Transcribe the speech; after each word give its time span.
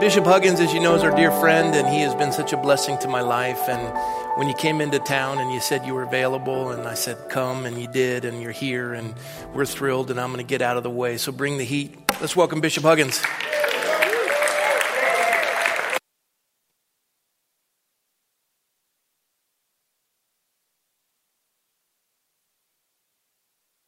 Bishop 0.00 0.24
Huggins, 0.24 0.60
as 0.60 0.72
you 0.72 0.78
know, 0.78 0.94
is 0.94 1.02
our 1.02 1.10
dear 1.10 1.32
friend, 1.40 1.74
and 1.74 1.88
he 1.88 2.02
has 2.02 2.14
been 2.14 2.30
such 2.30 2.52
a 2.52 2.56
blessing 2.56 2.96
to 2.98 3.08
my 3.08 3.20
life. 3.20 3.68
And 3.68 4.38
when 4.38 4.46
you 4.46 4.54
came 4.54 4.80
into 4.80 5.00
town 5.00 5.38
and 5.38 5.52
you 5.52 5.58
said 5.58 5.84
you 5.84 5.92
were 5.92 6.04
available, 6.04 6.70
and 6.70 6.86
I 6.86 6.94
said, 6.94 7.28
Come, 7.28 7.66
and 7.66 7.76
you 7.80 7.88
did, 7.88 8.24
and 8.24 8.40
you're 8.40 8.52
here, 8.52 8.94
and 8.94 9.12
we're 9.52 9.66
thrilled, 9.66 10.12
and 10.12 10.20
I'm 10.20 10.32
going 10.32 10.38
to 10.38 10.48
get 10.48 10.62
out 10.62 10.76
of 10.76 10.84
the 10.84 10.90
way. 10.90 11.16
So 11.16 11.32
bring 11.32 11.58
the 11.58 11.64
heat. 11.64 11.96
Let's 12.20 12.36
welcome 12.36 12.60
Bishop 12.60 12.84
Huggins. 12.84 13.20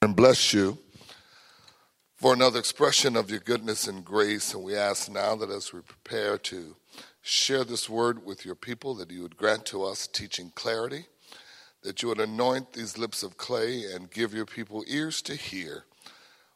And 0.03 0.17
bless 0.17 0.53
you 0.53 0.77
for 2.21 2.34
another 2.34 2.59
expression 2.59 3.16
of 3.16 3.30
your 3.30 3.41
goodness 3.41 3.88
and 3.88 4.05
grace. 4.05 4.52
And 4.52 4.62
we 4.62 4.77
ask 4.77 5.11
now 5.11 5.34
that 5.37 5.48
as 5.48 5.73
we 5.73 5.80
prepare 5.80 6.37
to 6.37 6.77
share 7.23 7.65
this 7.65 7.88
word 7.88 8.27
with 8.27 8.45
your 8.45 8.55
people, 8.55 8.95
that 8.97 9.11
you 9.11 9.23
would 9.23 9.38
grant 9.38 9.65
to 9.66 9.83
us 9.84 10.06
teaching 10.06 10.52
clarity, 10.55 11.06
that 11.83 12.02
you 12.02 12.09
would 12.09 12.20
anoint 12.20 12.75
these 12.75 12.98
lips 12.98 13.23
of 13.23 13.38
clay 13.38 13.84
and 13.91 14.11
give 14.11 14.34
your 14.34 14.45
people 14.45 14.84
ears 14.87 15.23
to 15.23 15.34
hear 15.34 15.84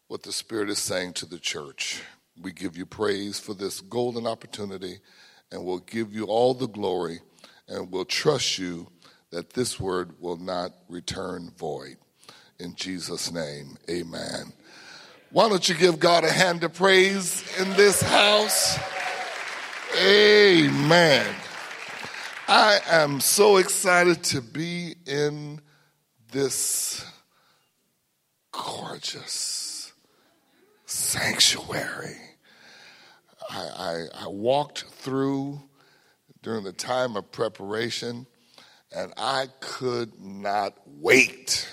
what 0.06 0.22
the 0.22 0.32
Spirit 0.32 0.68
is 0.68 0.78
saying 0.78 1.14
to 1.14 1.24
the 1.24 1.38
church. 1.38 2.02
We 2.38 2.52
give 2.52 2.76
you 2.76 2.84
praise 2.84 3.40
for 3.40 3.54
this 3.54 3.80
golden 3.80 4.26
opportunity, 4.26 4.98
and 5.50 5.64
we'll 5.64 5.78
give 5.78 6.12
you 6.12 6.24
all 6.26 6.52
the 6.52 6.68
glory, 6.68 7.20
and 7.68 7.90
we'll 7.90 8.04
trust 8.04 8.58
you 8.58 8.88
that 9.30 9.54
this 9.54 9.80
word 9.80 10.20
will 10.20 10.36
not 10.36 10.72
return 10.90 11.52
void. 11.56 11.96
In 12.60 12.74
Jesus' 12.74 13.32
name, 13.32 13.78
amen. 13.88 14.52
Why 15.34 15.48
don't 15.48 15.68
you 15.68 15.74
give 15.74 15.98
God 15.98 16.22
a 16.22 16.30
hand 16.30 16.62
of 16.62 16.74
praise 16.74 17.42
in 17.58 17.68
this 17.72 18.00
house? 18.00 18.78
Amen. 20.00 21.26
I 22.46 22.78
am 22.88 23.18
so 23.18 23.56
excited 23.56 24.22
to 24.26 24.40
be 24.40 24.94
in 25.08 25.60
this 26.30 27.04
gorgeous 28.52 29.92
sanctuary. 30.86 32.16
I, 33.50 33.58
I, 33.76 34.26
I, 34.26 34.28
walked 34.28 34.84
through 34.84 35.60
during 36.44 36.62
the 36.62 36.72
time 36.72 37.16
of 37.16 37.32
preparation, 37.32 38.28
and 38.94 39.12
I 39.16 39.48
could 39.58 40.12
not 40.20 40.78
wait 40.86 41.68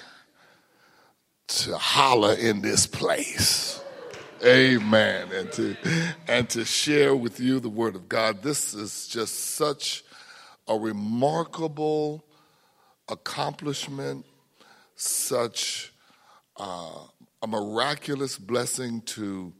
to 1.52 1.78
holler 1.78 2.34
in 2.34 2.62
this 2.62 2.88
place. 2.88 3.82
Amen. 4.44 5.28
And 5.34 5.52
to 5.54 5.76
and 6.28 6.50
to 6.52 6.66
share 6.66 7.16
with 7.16 7.40
you 7.40 7.60
the 7.60 7.70
word 7.70 7.96
of 7.96 8.10
God. 8.10 8.42
This 8.42 8.74
is 8.74 9.08
just 9.08 9.56
such 9.56 10.04
a 10.68 10.78
remarkable 10.78 12.26
accomplishment, 13.08 14.26
such 14.96 15.94
uh, 16.58 17.06
a 17.42 17.48
miraculous 17.48 18.38
blessing 18.38 19.02
to 19.02 19.54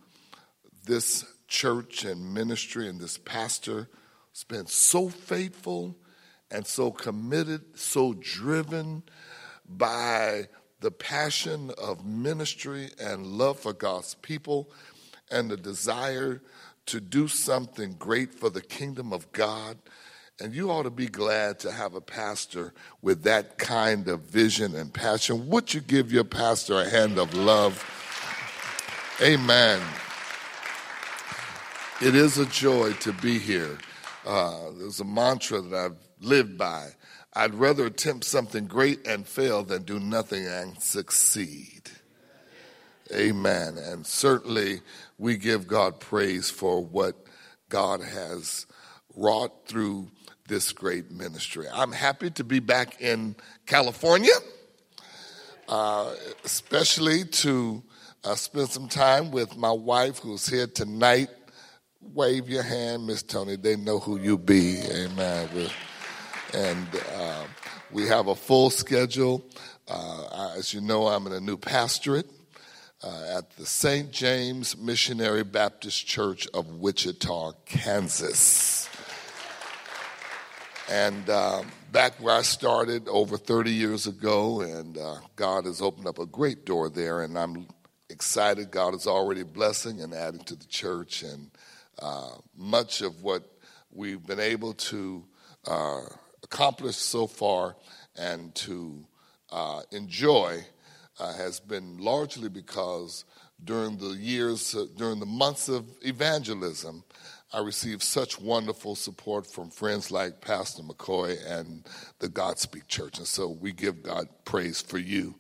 this 0.86 1.26
church 1.48 2.06
and 2.06 2.34
ministry 2.34 2.88
and 2.88 3.00
this 3.00 3.18
pastor. 3.18 3.88
Has 4.34 4.46
been 4.46 4.66
so 4.66 5.10
faithful 5.10 5.98
and 6.50 6.66
so 6.66 6.90
committed, 6.90 7.78
so 7.78 8.14
driven 8.14 9.04
by 9.68 10.48
the 10.82 10.92
passion 10.92 11.72
of 11.78 12.06
ministry 12.06 12.90
and 13.00 13.26
love 13.26 13.60
for 13.60 13.72
God's 13.72 14.16
people 14.16 14.70
and 15.30 15.50
the 15.50 15.56
desire 15.56 16.42
to 16.88 17.00
do 17.00 17.28
something 17.28 17.96
great 17.98 18.34
for 18.34 18.50
the 18.50 18.62
kingdom 18.62 19.14
of 19.14 19.32
God. 19.32 19.78
And 20.40 20.56
you 20.56 20.72
ought 20.72 20.84
to 20.84 20.90
be 20.90 21.06
glad 21.06 21.60
to 21.60 21.72
have 21.72 21.94
a 21.94 22.02
pastor 22.02 22.74
with 23.04 23.24
that 23.24 23.60
kind 23.60 24.08
of 24.08 24.22
vision 24.22 24.76
and 24.76 24.92
passion. 24.92 25.48
Would 25.50 25.72
you 25.72 25.82
give 25.82 26.12
your 26.12 26.24
pastor 26.24 26.82
a 26.82 26.90
hand 26.90 27.20
of 27.20 27.36
love? 27.36 27.86
Amen. 29.22 29.80
It 32.02 32.16
is 32.16 32.40
a 32.40 32.48
joy 32.48 32.94
to 32.94 33.14
be 33.14 33.38
here. 33.38 33.78
Uh, 34.26 34.72
there's 34.80 35.00
a 35.00 35.06
mantra 35.06 35.62
that 35.62 35.78
I've 35.78 35.98
lived 36.20 36.58
by 36.58 36.88
I'd 37.34 37.56
rather 37.56 37.86
attempt 37.86 38.26
something 38.26 38.66
great 38.66 39.08
and 39.08 39.26
fail 39.26 39.64
than 39.64 39.84
do 39.84 40.00
nothing 40.00 40.46
and 40.46 40.82
succeed. 40.82 41.90
Amen. 43.14 43.78
And 43.78 44.06
certainly 44.06 44.82
we 45.18 45.38
give 45.38 45.68
God 45.68 46.00
praise 46.00 46.50
for 46.50 46.84
what 46.84 47.16
God 47.70 48.02
has 48.02 48.66
wrought 49.16 49.66
through 49.66 50.10
this 50.48 50.72
great 50.74 51.12
ministry. 51.12 51.68
I'm 51.72 51.92
happy 51.92 52.30
to 52.32 52.44
be 52.44 52.60
back 52.60 53.00
in 53.02 53.36
California, 53.66 54.34
uh, 55.70 56.14
especially 56.44 57.24
to 57.26 57.82
uh, 58.24 58.36
spend 58.36 58.70
some 58.70 58.90
time 58.90 59.32
with 59.32 59.56
my 59.56 59.72
wife 59.72 60.20
who's 60.20 60.48
here 60.48 60.68
tonight. 60.68 61.30
Wave 62.02 62.50
your 62.50 62.64
hand, 62.64 63.08
Miss 63.08 63.24
Tony. 63.24 63.56
They 63.56 63.78
know 63.78 64.00
who 64.00 64.20
you 64.20 64.38
be. 64.38 64.82
Amen. 64.82 65.50
And 66.54 66.88
uh, 67.16 67.44
we 67.92 68.08
have 68.08 68.28
a 68.28 68.36
full 68.36 68.70
schedule. 68.70 69.46
Uh, 69.88 70.54
as 70.58 70.74
you 70.74 70.82
know, 70.82 71.08
I'm 71.08 71.26
in 71.28 71.34
a 71.34 71.40
new 71.40 71.56
pastorate 71.56 72.30
uh, 73.04 73.38
at 73.38 73.56
the 73.56 73.66
St. 73.66 74.12
James 74.12 74.78
Missionary 74.78 75.44
Baptist 75.44 76.06
Church 76.06 76.48
of 76.54 76.68
Wichita, 76.80 77.54
Kansas. 77.66 78.90
And 80.90 81.30
uh, 81.30 81.64
back 81.94 82.14
where 82.22 82.36
I 82.36 82.42
started 82.42 83.08
over 83.08 83.38
30 83.38 83.72
years 83.72 84.08
ago, 84.08 84.60
and 84.60 84.98
uh, 84.98 85.16
God 85.38 85.66
has 85.66 85.82
opened 85.82 86.08
up 86.08 86.20
a 86.20 86.26
great 86.26 86.66
door 86.66 86.90
there, 86.90 87.22
and 87.22 87.40
I'm 87.40 87.68
excited. 88.10 88.72
God 88.72 88.94
is 88.94 89.08
already 89.08 89.44
blessing 89.44 90.02
and 90.02 90.14
adding 90.14 90.44
to 90.44 90.56
the 90.56 90.66
church, 90.66 91.24
and 91.24 91.50
uh, 92.00 92.32
much 92.58 93.02
of 93.02 93.24
what 93.24 93.44
we've 93.90 94.26
been 94.26 94.40
able 94.42 94.74
to 94.74 95.24
uh, 95.66 96.02
accomplished 96.52 97.02
so 97.02 97.28
far 97.28 97.76
and 98.18 98.54
to 98.54 99.06
uh, 99.52 99.82
enjoy 99.92 100.60
uh, 101.20 101.34
has 101.34 101.60
been 101.60 101.98
largely 101.98 102.50
because 102.50 103.24
during 103.64 103.98
the 103.98 104.10
years, 104.10 104.76
uh, 104.76 104.86
during 104.98 105.20
the 105.20 105.26
months 105.26 105.70
of 105.70 105.86
evangelism, 106.02 107.04
I 107.54 107.60
received 107.60 108.02
such 108.02 108.40
wonderful 108.40 108.96
support 108.96 109.46
from 109.46 109.70
friends 109.70 110.12
like 110.12 110.42
Pastor 110.42 110.84
McCoy 110.84 111.38
and 111.46 111.86
the 112.20 112.28
Godspeak 112.28 112.88
Church. 112.88 113.18
And 113.18 113.28
so 113.28 113.50
we 113.50 113.72
give 113.72 114.04
God 114.04 114.28
praise 114.46 114.82
for 114.82 114.98
you. 114.98 115.36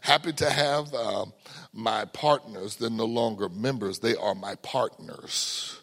Happy 0.00 0.32
to 0.32 0.50
have 0.50 0.92
uh, 0.94 1.26
my 1.72 2.06
partners. 2.06 2.76
They're 2.76 2.90
no 2.90 3.04
longer 3.04 3.48
members, 3.48 4.00
they 4.00 4.16
are 4.16 4.34
my 4.34 4.56
partners. 4.56 5.80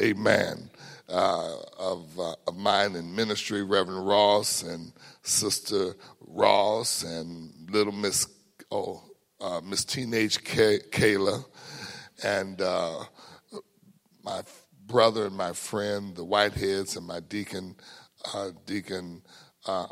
Amen 0.00 0.70
uh, 1.08 1.56
of, 1.78 2.18
uh, 2.18 2.34
of 2.46 2.56
mine 2.56 2.94
in 2.94 3.14
ministry, 3.14 3.62
Reverend 3.62 4.06
Ross 4.06 4.62
and 4.62 4.92
Sister 5.22 5.94
Ross 6.20 7.02
and 7.02 7.52
little 7.70 7.92
Miss 7.92 8.28
oh 8.70 9.02
uh, 9.40 9.60
Miss 9.64 9.84
Teenage 9.84 10.42
Kay- 10.44 10.80
Kayla 10.90 11.44
and 12.22 12.60
uh, 12.60 13.04
my 14.22 14.42
brother 14.86 15.26
and 15.26 15.36
my 15.36 15.52
friend, 15.52 16.16
the 16.16 16.24
Whiteheads, 16.24 16.96
and 16.96 17.06
my 17.06 17.20
deacon, 17.20 17.76
uh, 18.34 18.50
Deacon 18.66 19.22
uh, 19.66 19.86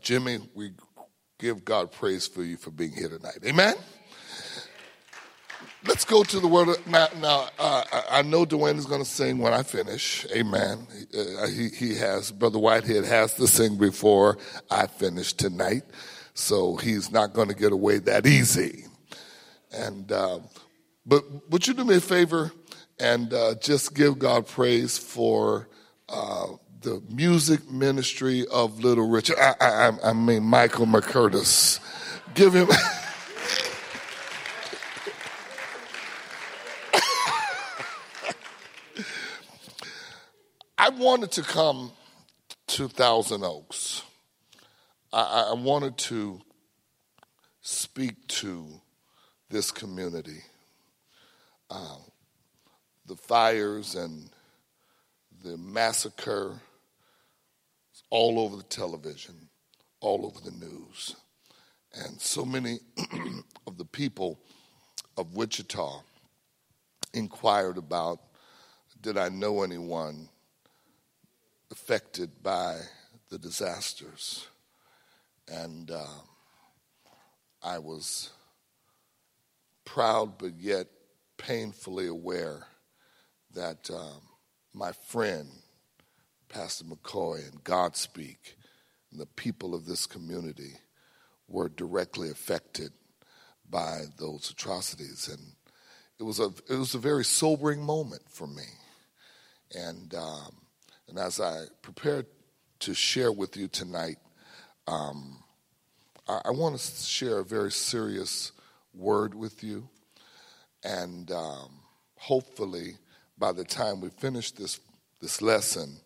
Jimmy. 0.00 0.38
We 0.54 0.72
give 1.38 1.64
God 1.64 1.92
praise 1.92 2.26
for 2.26 2.42
you 2.42 2.56
for 2.56 2.70
being 2.70 2.92
here 2.92 3.08
tonight. 3.08 3.38
Amen. 3.44 3.74
Let's 5.86 6.04
go 6.04 6.24
to 6.24 6.40
the 6.40 6.48
word. 6.48 6.76
Now, 6.86 7.06
now 7.18 7.48
uh, 7.58 7.84
I 8.10 8.22
know 8.22 8.44
Dwayne 8.44 8.76
is 8.78 8.86
going 8.86 9.02
to 9.02 9.08
sing 9.08 9.38
when 9.38 9.52
I 9.52 9.62
finish. 9.62 10.26
Amen. 10.34 10.88
Uh, 11.16 11.46
he, 11.46 11.68
he 11.68 11.94
has, 11.94 12.32
Brother 12.32 12.58
Whitehead 12.58 13.04
has 13.04 13.34
to 13.34 13.46
sing 13.46 13.76
before 13.76 14.38
I 14.70 14.88
finish 14.88 15.32
tonight. 15.32 15.82
So 16.34 16.76
he's 16.76 17.12
not 17.12 17.32
going 17.32 17.48
to 17.48 17.54
get 17.54 17.72
away 17.72 17.98
that 18.00 18.26
easy. 18.26 18.86
And, 19.72 20.10
uh, 20.10 20.40
but 21.06 21.24
would 21.50 21.66
you 21.66 21.74
do 21.74 21.84
me 21.84 21.96
a 21.96 22.00
favor 22.00 22.50
and 22.98 23.32
uh, 23.32 23.54
just 23.54 23.94
give 23.94 24.18
God 24.18 24.48
praise 24.48 24.98
for 24.98 25.68
uh, 26.08 26.46
the 26.80 27.00
music 27.08 27.70
ministry 27.70 28.46
of 28.48 28.80
Little 28.80 29.08
Richard? 29.08 29.38
I, 29.38 29.54
I, 29.60 30.10
I 30.10 30.12
mean, 30.12 30.42
Michael 30.42 30.86
McCurtis. 30.86 31.78
Give 32.34 32.52
him. 32.52 32.68
I 40.80 40.90
wanted 41.08 41.32
to 41.32 41.42
come 41.42 41.90
to 42.66 42.86
Thousand 42.86 43.42
Oaks. 43.42 44.02
I, 45.10 45.48
I 45.52 45.54
wanted 45.54 45.96
to 45.96 46.38
speak 47.62 48.28
to 48.28 48.66
this 49.48 49.70
community. 49.70 50.42
Uh, 51.70 51.96
the 53.06 53.16
fires 53.16 53.94
and 53.94 54.28
the 55.42 55.56
massacre 55.56 56.60
all 58.10 58.38
over 58.38 58.56
the 58.56 58.62
television, 58.64 59.48
all 60.00 60.26
over 60.26 60.40
the 60.40 60.54
news. 60.58 61.16
And 61.94 62.20
so 62.20 62.44
many 62.44 62.80
of 63.66 63.78
the 63.78 63.86
people 63.86 64.38
of 65.16 65.34
Wichita 65.34 66.02
inquired 67.14 67.78
about 67.78 68.18
did 69.00 69.16
I 69.16 69.30
know 69.30 69.62
anyone 69.62 70.28
affected 71.70 72.42
by 72.42 72.78
the 73.30 73.38
disasters? 73.38 74.46
And 75.46 75.90
uh, 75.90 76.04
I 77.62 77.78
was 77.78 78.30
proud 79.84 80.38
but 80.38 80.52
yet 80.58 80.86
painfully 81.38 82.06
aware 82.06 82.66
that 83.54 83.90
um, 83.90 84.20
my 84.74 84.92
friend, 84.92 85.48
Pastor 86.48 86.84
McCoy, 86.84 87.48
and 87.50 87.64
Godspeak, 87.64 88.54
and 89.10 89.20
the 89.20 89.26
people 89.26 89.74
of 89.74 89.86
this 89.86 90.06
community 90.06 90.74
were 91.48 91.70
directly 91.70 92.30
affected 92.30 92.92
by 93.70 94.02
those 94.18 94.50
atrocities. 94.50 95.28
And 95.28 95.40
it 96.18 96.24
was 96.24 96.40
a, 96.40 96.50
it 96.68 96.76
was 96.76 96.94
a 96.94 96.98
very 96.98 97.24
sobering 97.24 97.82
moment 97.82 98.22
for 98.28 98.46
me. 98.46 98.64
And, 99.74 100.14
um, 100.14 100.56
and 101.08 101.18
as 101.18 101.40
I 101.40 101.64
prepare 101.82 102.24
to 102.80 102.94
share 102.94 103.32
with 103.32 103.56
you 103.56 103.66
tonight, 103.66 104.18
um, 104.86 105.42
I, 106.28 106.42
I 106.46 106.50
want 106.50 106.78
to 106.78 107.04
share 107.04 107.38
a 107.38 107.44
very 107.44 107.72
serious 107.72 108.52
word 108.94 109.34
with 109.34 109.64
you. 109.64 109.88
And 110.84 111.30
um, 111.30 111.80
hopefully, 112.16 112.98
by 113.38 113.52
the 113.52 113.64
time 113.64 114.00
we 114.00 114.10
finish 114.10 114.50
this, 114.52 114.80
this 115.20 115.40
lesson, 115.40 115.96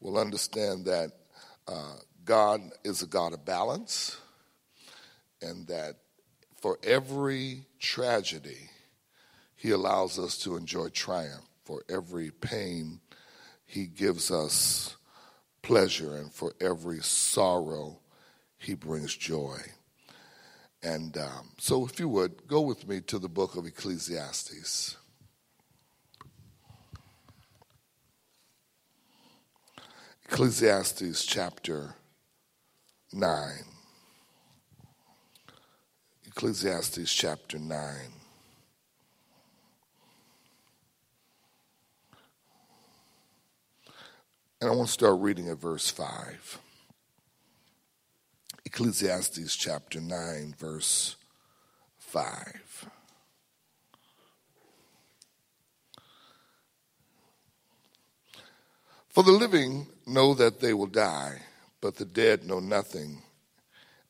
we'll 0.00 0.18
understand 0.18 0.86
that 0.86 1.12
uh, 1.68 1.94
God 2.24 2.60
is 2.84 3.02
a 3.02 3.06
God 3.06 3.32
of 3.32 3.44
balance, 3.44 4.18
and 5.40 5.66
that 5.68 5.96
for 6.60 6.78
every 6.82 7.66
tragedy, 7.78 8.70
He 9.54 9.70
allows 9.70 10.18
us 10.18 10.36
to 10.38 10.56
enjoy 10.56 10.88
triumph. 10.88 11.46
For 11.64 11.84
every 11.88 12.32
pain, 12.32 13.00
He 13.72 13.86
gives 13.86 14.30
us 14.30 14.96
pleasure, 15.62 16.18
and 16.18 16.30
for 16.30 16.52
every 16.60 16.98
sorrow, 16.98 18.00
He 18.58 18.74
brings 18.74 19.16
joy. 19.16 19.60
And 20.82 21.16
um, 21.16 21.52
so, 21.56 21.86
if 21.86 21.98
you 21.98 22.06
would, 22.10 22.46
go 22.46 22.60
with 22.60 22.86
me 22.86 23.00
to 23.00 23.18
the 23.18 23.30
book 23.30 23.56
of 23.56 23.64
Ecclesiastes. 23.64 24.98
Ecclesiastes 30.26 31.24
chapter 31.24 31.94
9. 33.14 33.52
Ecclesiastes 36.26 37.10
chapter 37.10 37.58
9. 37.58 38.21
And 44.62 44.70
I 44.70 44.74
want 44.76 44.86
to 44.86 44.92
start 44.92 45.18
reading 45.18 45.48
at 45.48 45.58
verse 45.58 45.90
5. 45.90 46.60
Ecclesiastes 48.64 49.56
chapter 49.56 50.00
9, 50.00 50.54
verse 50.56 51.16
5. 51.98 52.88
For 59.08 59.24
the 59.24 59.32
living 59.32 59.88
know 60.06 60.32
that 60.34 60.60
they 60.60 60.72
will 60.72 60.86
die, 60.86 61.42
but 61.80 61.96
the 61.96 62.04
dead 62.04 62.44
know 62.44 62.60
nothing. 62.60 63.20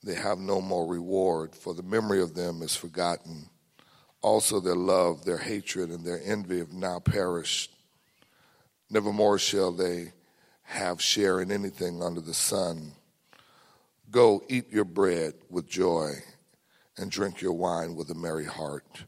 They 0.03 0.17
have 0.17 0.39
no 0.39 0.61
more 0.61 0.87
reward, 0.87 1.55
for 1.55 1.73
the 1.73 1.83
memory 1.83 2.21
of 2.21 2.35
them 2.35 2.61
is 2.61 2.77
forgotten. 2.77 3.49
Also, 4.21 4.61
their 4.61 4.77
love, 4.77 5.25
their 5.25 5.39
hatred, 5.39 5.89
and 5.89 6.05
their 6.05 6.21
envy 6.23 6.59
have 6.59 6.75
now 6.75 6.99
perished. 6.99 7.75
Nevermore 8.91 9.39
shall 9.39 9.73
they 9.73 10.13
have 10.63 11.03
share 11.03 11.41
in 11.41 11.51
anything 11.51 12.03
under 12.03 12.21
the 12.21 12.35
sun. 12.35 12.93
Go 14.11 14.43
eat 14.49 14.71
your 14.71 14.85
bread 14.85 15.35
with 15.49 15.69
joy 15.69 16.13
and 16.97 17.11
drink 17.11 17.41
your 17.41 17.53
wine 17.53 17.95
with 17.95 18.11
a 18.11 18.15
merry 18.15 18.45
heart. 18.45 19.05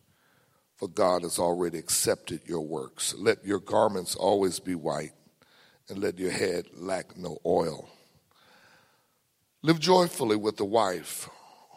For 0.76 0.88
God 0.88 1.22
has 1.22 1.38
already 1.38 1.78
accepted 1.78 2.42
your 2.46 2.62
works. 2.62 3.14
Let 3.16 3.44
your 3.44 3.60
garments 3.60 4.16
always 4.16 4.58
be 4.58 4.74
white, 4.74 5.12
and 5.88 5.98
let 5.98 6.18
your 6.18 6.30
head 6.30 6.66
lack 6.74 7.16
no 7.16 7.38
oil. 7.46 7.88
Live 9.62 9.78
joyfully 9.78 10.36
with 10.36 10.56
the 10.56 10.64
wife 10.64 11.28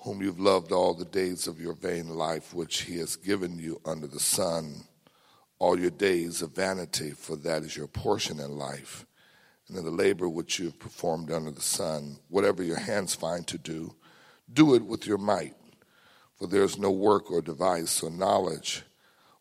whom 0.04 0.22
you've 0.22 0.40
loved 0.40 0.72
all 0.72 0.94
the 0.94 1.06
days 1.06 1.48
of 1.48 1.60
your 1.60 1.74
vain 1.74 2.10
life, 2.10 2.54
which 2.54 2.82
he 2.82 2.98
has 2.98 3.16
given 3.16 3.60
you 3.60 3.80
under 3.86 4.08
the 4.08 4.20
sun. 4.20 4.84
All 5.60 5.80
your 5.80 5.92
days 5.92 6.42
of 6.42 6.56
vanity, 6.56 7.12
for 7.12 7.36
that 7.38 7.64
is 7.64 7.76
your 7.76 7.88
portion 7.88 8.40
in 8.40 8.58
life 8.58 9.07
and 9.68 9.78
in 9.78 9.84
the 9.84 9.92
labor 9.92 10.30
which 10.30 10.60
you 10.60 10.66
have 10.66 10.80
performed 10.80 11.32
under 11.32 11.52
the 11.52 11.62
sun. 11.62 12.18
Whatever 12.30 12.64
your 12.64 12.80
hands 12.80 13.16
find 13.16 13.46
to 13.48 13.58
do, 13.58 13.96
do 14.52 14.76
it 14.76 14.86
with 14.86 15.06
your 15.06 15.18
might. 15.18 15.56
For 16.38 16.48
there 16.48 16.64
is 16.64 16.78
no 16.78 16.92
work 16.92 17.32
or 17.32 17.42
device 17.42 18.02
or 18.02 18.10
knowledge 18.10 18.84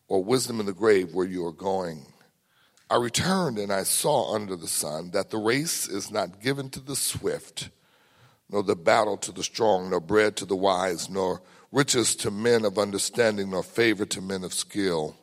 or 0.07 0.23
wisdom 0.23 0.59
in 0.59 0.65
the 0.65 0.73
grave 0.73 1.13
where 1.13 1.27
you 1.27 1.45
are 1.45 1.53
going. 1.53 2.05
I 2.89 2.95
returned 2.95 3.57
and 3.57 3.71
I 3.71 3.83
saw 3.83 4.33
under 4.33 4.55
the 4.55 4.67
sun 4.67 5.11
that 5.11 5.29
the 5.29 5.37
race 5.37 5.87
is 5.87 6.09
not 6.09 6.41
given 6.41 6.69
to 6.71 6.79
the 6.79 6.95
swift, 6.95 7.69
nor 8.49 8.63
the 8.63 8.75
battle 8.75 9.17
to 9.17 9.31
the 9.31 9.43
strong, 9.43 9.89
nor 9.89 9.99
bread 9.99 10.37
to 10.37 10.45
the 10.45 10.55
wise, 10.55 11.09
nor 11.09 11.41
riches 11.71 12.15
to 12.15 12.31
men 12.31 12.63
of 12.63 12.77
understanding, 12.77 13.51
nor 13.51 13.63
favor 13.63 14.05
to 14.05 14.21
men 14.21 14.45
of 14.45 14.53
skill, 14.53 15.17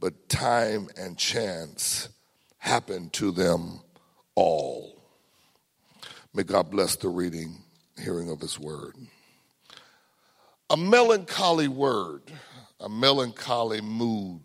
but 0.00 0.28
time 0.28 0.88
and 0.96 1.16
chance 1.16 2.08
happen 2.58 3.10
to 3.10 3.30
them 3.30 3.80
all. 4.38 4.94
May 6.32 6.44
God 6.44 6.70
bless 6.70 6.94
the 6.94 7.08
reading, 7.08 7.56
hearing 8.00 8.30
of 8.30 8.40
His 8.40 8.56
word. 8.56 8.94
A 10.70 10.76
melancholy 10.76 11.66
word, 11.66 12.22
a 12.78 12.88
melancholy 12.88 13.80
mood, 13.80 14.42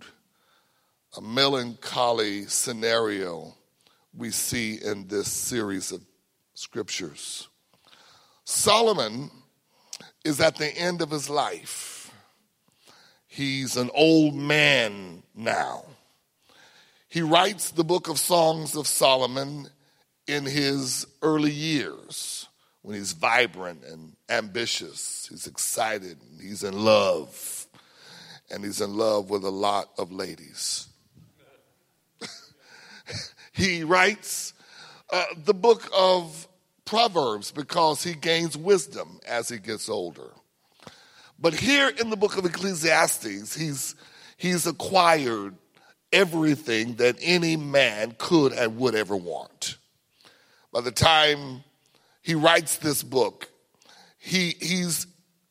a 1.15 1.21
melancholy 1.21 2.45
scenario 2.47 3.53
we 4.17 4.31
see 4.31 4.79
in 4.83 5.07
this 5.09 5.31
series 5.31 5.91
of 5.91 6.01
scriptures. 6.55 7.47
Solomon 8.45 9.29
is 10.25 10.39
at 10.39 10.55
the 10.55 10.75
end 10.75 11.03
of 11.03 11.11
his 11.11 11.29
life. 11.29 12.11
He's 13.27 13.77
an 13.77 13.91
old 13.93 14.33
man 14.33 15.21
now. 15.35 15.85
He 17.09 17.21
writes 17.21 17.69
the 17.69 17.83
book 17.83 18.07
of 18.09 18.17
Songs 18.17 18.75
of 18.75 18.87
Solomon 18.87 19.69
in 20.27 20.45
his 20.45 21.05
early 21.21 21.51
years 21.51 22.47
when 22.81 22.95
he's 22.95 23.13
vibrant 23.13 23.83
and 23.85 24.15
ambitious, 24.29 25.27
he's 25.29 25.47
excited, 25.47 26.17
he's 26.41 26.63
in 26.63 26.83
love, 26.83 27.67
and 28.51 28.63
he's 28.63 28.81
in 28.81 28.95
love 28.95 29.29
with 29.29 29.43
a 29.43 29.49
lot 29.49 29.89
of 29.97 30.11
ladies. 30.11 30.87
he 33.53 33.83
writes 33.83 34.53
uh, 35.11 35.25
the 35.45 35.53
book 35.53 35.89
of 35.95 36.47
Proverbs 36.85 37.51
because 37.51 38.03
he 38.03 38.13
gains 38.13 38.57
wisdom 38.57 39.19
as 39.25 39.47
he 39.47 39.57
gets 39.57 39.87
older. 39.87 40.31
But 41.39 41.53
here 41.53 41.89
in 41.89 42.09
the 42.09 42.17
book 42.17 42.37
of 42.37 42.45
Ecclesiastes, 42.45 43.55
he's, 43.55 43.95
he's 44.37 44.67
acquired 44.67 45.55
everything 46.11 46.95
that 46.95 47.17
any 47.21 47.57
man 47.57 48.15
could 48.17 48.53
and 48.53 48.77
would 48.77 48.95
ever 48.95 49.15
want. 49.15 49.77
By 50.73 50.81
the 50.81 50.91
time 50.91 51.63
he 52.23 52.33
writes 52.33 52.77
this 52.77 53.03
book, 53.03 53.47
he, 54.17 54.55
he's 54.59 55.05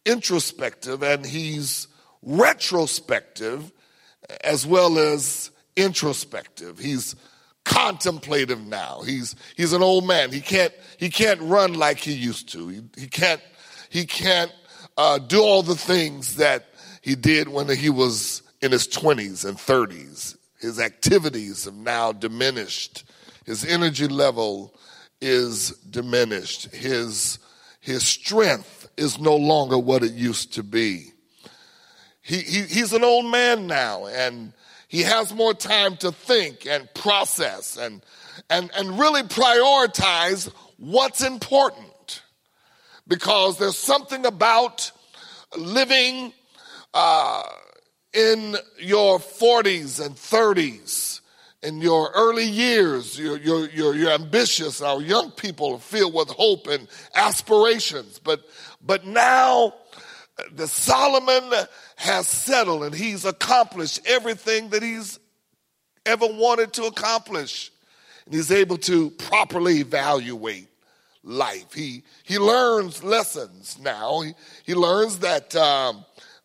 introspective 0.04 1.04
and 1.04 1.24
he's 1.24 1.86
retrospective 2.22 3.70
as 4.42 4.66
well 4.66 4.98
as 4.98 5.52
introspective. 5.76 6.80
He's 6.80 7.14
contemplative 7.64 8.66
now. 8.66 9.02
He's, 9.02 9.36
he's 9.56 9.72
an 9.72 9.82
old 9.82 10.08
man. 10.08 10.32
He 10.32 10.40
can't, 10.40 10.72
he 10.98 11.08
can't 11.08 11.40
run 11.40 11.74
like 11.74 11.98
he 11.98 12.14
used 12.14 12.48
to. 12.50 12.66
He, 12.66 12.82
he 12.96 13.06
can't, 13.06 13.40
he 13.90 14.06
can't 14.06 14.52
uh, 14.96 15.18
do 15.18 15.40
all 15.40 15.62
the 15.62 15.76
things 15.76 16.36
that 16.36 16.66
he 17.00 17.14
did 17.14 17.48
when 17.48 17.68
he 17.68 17.90
was 17.90 18.42
in 18.60 18.72
his 18.72 18.88
20s 18.88 19.44
and 19.44 19.56
30s. 19.56 20.36
His 20.58 20.80
activities 20.80 21.66
have 21.66 21.74
now 21.74 22.10
diminished. 22.10 23.04
His 23.44 23.64
energy 23.64 24.08
level 24.08 24.74
is 25.22 25.70
diminished. 25.88 26.74
His, 26.74 27.38
his 27.80 28.04
strength 28.06 28.90
is 28.96 29.18
no 29.18 29.36
longer 29.36 29.78
what 29.78 30.02
it 30.02 30.12
used 30.12 30.54
to 30.54 30.62
be. 30.62 31.12
He, 32.20 32.38
he, 32.40 32.62
he's 32.62 32.92
an 32.92 33.02
old 33.02 33.26
man 33.26 33.66
now, 33.66 34.06
and 34.06 34.52
he 34.88 35.00
has 35.02 35.32
more 35.34 35.54
time 35.54 35.96
to 35.98 36.12
think 36.12 36.66
and 36.66 36.92
process 36.94 37.76
and 37.78 38.02
and, 38.50 38.70
and 38.76 38.98
really 38.98 39.22
prioritize 39.22 40.50
what's 40.76 41.22
important. 41.22 42.22
Because 43.08 43.58
there's 43.58 43.78
something 43.78 44.24
about 44.26 44.92
living 45.56 46.32
uh, 46.94 47.42
in 48.12 48.56
your 48.78 49.18
40s 49.18 50.04
and 50.04 50.14
30s, 50.14 51.20
in 51.62 51.80
your 51.80 52.10
early 52.14 52.44
years, 52.44 53.18
you're, 53.18 53.38
you're, 53.38 53.68
you're, 53.70 53.94
you're 53.94 54.10
ambitious. 54.10 54.82
Our 54.82 55.00
young 55.00 55.30
people 55.30 55.74
are 55.74 55.78
filled 55.78 56.14
with 56.14 56.28
hope 56.28 56.66
and 56.66 56.88
aspirations. 57.14 58.18
But, 58.18 58.40
but 58.84 59.06
now, 59.06 59.74
the 60.52 60.66
Solomon 60.66 61.52
has 61.96 62.26
settled 62.26 62.84
and 62.84 62.94
he's 62.94 63.24
accomplished 63.24 64.00
everything 64.06 64.70
that 64.70 64.82
he's 64.82 65.20
ever 66.04 66.26
wanted 66.26 66.72
to 66.74 66.84
accomplish. 66.84 67.70
And 68.24 68.34
he's 68.34 68.50
able 68.50 68.78
to 68.78 69.10
properly 69.10 69.78
evaluate 69.78 70.68
life. 71.22 71.72
He, 71.72 72.02
he 72.24 72.38
learns 72.38 73.04
lessons 73.04 73.78
now. 73.80 74.22
He, 74.22 74.32
he 74.64 74.74
learns 74.74 75.20
that, 75.20 75.54
um, 75.54 76.04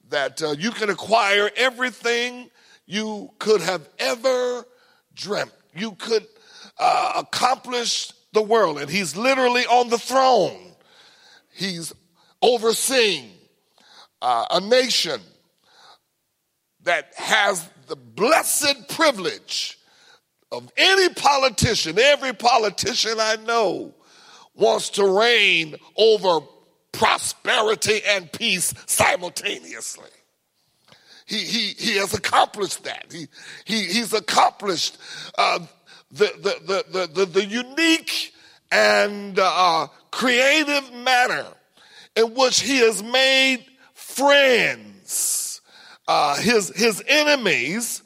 that 0.10 0.44
uh, 0.44 0.52
you 0.52 0.70
can 0.70 0.92
acquire 0.92 1.50
everything 1.56 2.52
you 2.86 3.32
could 3.40 3.62
have 3.62 3.90
ever 3.98 4.64
dreamt. 5.18 5.52
You 5.76 5.92
could 5.94 6.26
uh, 6.80 7.14
accomplish 7.18 8.14
the 8.34 8.42
world. 8.42 8.80
And 8.80 8.90
he's 8.90 9.18
literally 9.18 9.66
on 9.66 9.90
the 9.90 9.98
throne. 9.98 10.72
He's 11.54 11.92
overseeing 12.42 13.32
uh, 14.22 14.46
a 14.52 14.62
nation 14.62 15.20
that 16.84 17.14
has 17.16 17.68
the 17.88 17.96
blessed 17.96 18.90
privilege 18.90 19.78
of 20.52 20.72
any 20.78 21.14
politician, 21.14 22.00
every 22.00 22.34
politician 22.34 23.16
I 23.20 23.38
know 23.46 23.94
wants 24.56 24.92
to 24.92 25.06
reign 25.06 25.76
over 25.98 26.46
prosperity 26.92 28.02
and 28.08 28.32
peace 28.32 28.74
simultaneously. 28.86 30.10
He, 31.28 31.40
he, 31.40 31.68
he 31.78 31.98
has 31.98 32.14
accomplished 32.14 32.86
that. 32.86 33.08
He, 33.12 33.28
he, 33.66 33.84
he's 33.84 34.14
accomplished 34.14 34.98
uh, 35.38 35.60
the, 36.10 36.32
the, 36.42 36.84
the, 36.92 37.08
the, 37.08 37.26
the 37.26 37.46
unique 37.46 38.34
and 38.72 39.38
uh, 39.38 39.88
creative 40.10 40.94
manner 40.94 41.46
in 42.16 42.34
which 42.34 42.62
he 42.62 42.78
has 42.78 43.04
made 43.04 43.64
friends. 43.94 45.62
Uh, 46.08 46.38
his, 46.38 46.70
his 46.76 47.04
enemies 47.08 48.02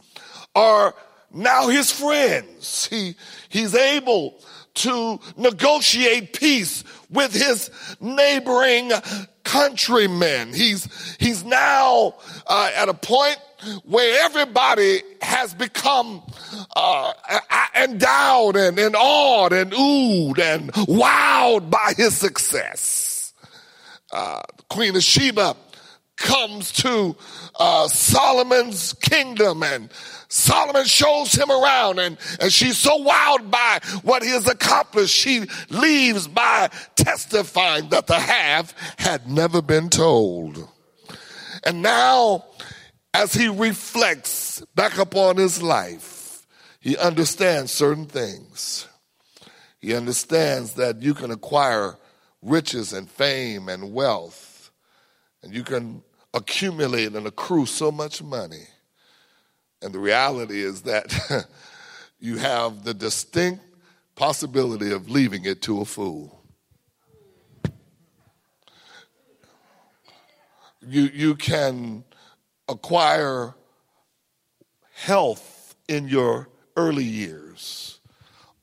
are 0.55 0.95
now 1.31 1.67
his 1.67 1.91
friends. 1.91 2.87
He, 2.87 3.15
he's 3.49 3.75
able 3.75 4.39
to 4.73 5.19
negotiate 5.37 6.33
peace 6.33 6.83
with 7.11 7.33
his 7.33 7.69
neighboring 7.99 8.91
countrymen. 9.43 10.53
He's, 10.53 10.87
he's 11.19 11.43
now 11.43 12.15
uh, 12.47 12.71
at 12.75 12.89
a 12.89 12.93
point 12.93 13.37
where 13.83 14.25
everybody 14.25 15.01
has 15.21 15.53
become 15.53 16.23
uh, 16.75 17.13
endowed 17.75 18.55
and, 18.55 18.79
and 18.79 18.95
awed 18.95 19.53
and 19.53 19.71
oohed 19.71 20.39
and 20.39 20.71
wowed 20.73 21.69
by 21.69 21.93
his 21.95 22.15
success. 22.17 23.33
Uh, 24.11 24.41
Queen 24.69 24.95
of 24.95 25.03
Sheba 25.03 25.55
comes 26.17 26.71
to 26.71 27.15
uh, 27.59 27.87
Solomon's 27.87 28.93
kingdom 28.93 29.63
and 29.63 29.89
Solomon 30.31 30.85
shows 30.85 31.33
him 31.33 31.51
around 31.51 31.99
and, 31.99 32.17
and 32.39 32.53
she's 32.53 32.77
so 32.77 33.03
wowed 33.03 33.51
by 33.51 33.79
what 34.01 34.23
he 34.23 34.29
has 34.29 34.47
accomplished. 34.47 35.13
She 35.13 35.43
leaves 35.69 36.25
by 36.25 36.69
testifying 36.95 37.89
that 37.89 38.07
the 38.07 38.17
half 38.17 38.73
had 38.97 39.29
never 39.29 39.61
been 39.61 39.89
told. 39.89 40.69
And 41.65 41.81
now, 41.81 42.45
as 43.13 43.33
he 43.33 43.49
reflects 43.49 44.61
back 44.73 44.97
upon 44.97 45.35
his 45.35 45.61
life, 45.61 46.47
he 46.79 46.95
understands 46.95 47.73
certain 47.73 48.05
things. 48.05 48.87
He 49.81 49.93
understands 49.93 50.75
that 50.75 51.01
you 51.01 51.13
can 51.13 51.31
acquire 51.31 51.97
riches 52.41 52.93
and 52.93 53.09
fame 53.09 53.67
and 53.67 53.93
wealth, 53.93 54.71
and 55.43 55.53
you 55.53 55.63
can 55.63 56.03
accumulate 56.33 57.15
and 57.15 57.27
accrue 57.27 57.65
so 57.65 57.91
much 57.91 58.23
money. 58.23 58.63
And 59.81 59.93
the 59.93 59.99
reality 59.99 60.61
is 60.61 60.83
that 60.83 61.47
you 62.19 62.37
have 62.37 62.83
the 62.83 62.93
distinct 62.93 63.63
possibility 64.15 64.91
of 64.91 65.09
leaving 65.09 65.45
it 65.45 65.61
to 65.63 65.81
a 65.81 65.85
fool. 65.85 66.43
You, 70.81 71.03
you 71.13 71.35
can 71.35 72.03
acquire 72.67 73.55
health 74.93 75.75
in 75.87 76.07
your 76.07 76.49
early 76.75 77.03
years, 77.03 77.99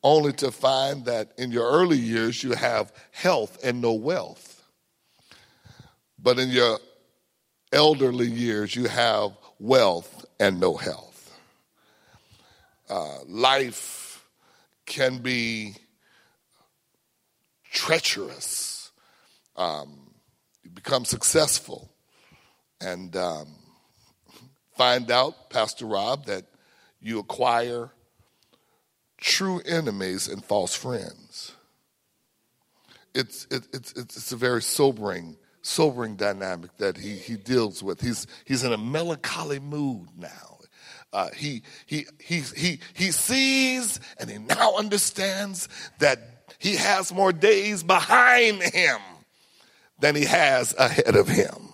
only 0.02 0.32
to 0.34 0.50
find 0.50 1.04
that 1.04 1.32
in 1.38 1.50
your 1.52 1.70
early 1.70 1.98
years 1.98 2.42
you 2.42 2.52
have 2.52 2.92
health 3.12 3.58
and 3.62 3.80
no 3.80 3.92
wealth. 3.92 4.62
But 6.18 6.38
in 6.38 6.48
your 6.48 6.78
elderly 7.72 8.26
years, 8.26 8.74
you 8.74 8.88
have 8.88 9.32
wealth 9.58 10.24
and 10.40 10.60
no 10.60 10.76
health. 10.76 11.07
Uh, 12.88 13.18
life 13.26 14.24
can 14.86 15.18
be 15.18 15.74
treacherous. 17.70 18.90
Um, 19.56 20.14
you 20.62 20.70
become 20.70 21.04
successful 21.04 21.90
and 22.80 23.14
um, 23.16 23.48
find 24.76 25.10
out, 25.10 25.50
Pastor 25.50 25.86
Rob, 25.86 26.26
that 26.26 26.44
you 27.00 27.18
acquire 27.18 27.90
true 29.18 29.60
enemies 29.66 30.28
and 30.28 30.44
false 30.44 30.74
friends. 30.74 31.52
It's, 33.14 33.46
it, 33.50 33.66
it's, 33.72 33.92
it's 33.92 34.32
a 34.32 34.36
very 34.36 34.62
sobering 34.62 35.36
sobering 35.60 36.16
dynamic 36.16 36.76
that 36.78 36.96
he, 36.96 37.16
he 37.16 37.36
deals 37.36 37.82
with. 37.82 38.00
He's, 38.00 38.26
he's 38.44 38.64
in 38.64 38.72
a 38.72 38.78
melancholy 38.78 39.58
mood 39.58 40.08
now. 40.16 40.57
Uh, 41.12 41.30
he, 41.34 41.62
he, 41.86 42.06
he, 42.20 42.40
he, 42.56 42.80
he 42.94 43.10
sees 43.10 43.98
and 44.18 44.28
he 44.28 44.38
now 44.38 44.76
understands 44.76 45.68
that 46.00 46.18
he 46.58 46.76
has 46.76 47.12
more 47.12 47.32
days 47.32 47.82
behind 47.82 48.62
him 48.62 48.98
than 50.00 50.14
he 50.14 50.24
has 50.24 50.74
ahead 50.76 51.16
of 51.16 51.28
him. 51.28 51.70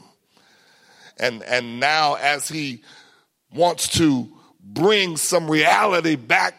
And, 1.18 1.42
and 1.44 1.80
now, 1.80 2.14
as 2.14 2.48
he 2.48 2.82
wants 3.52 3.88
to 3.98 4.28
bring 4.60 5.16
some 5.16 5.50
reality 5.50 6.16
back 6.16 6.54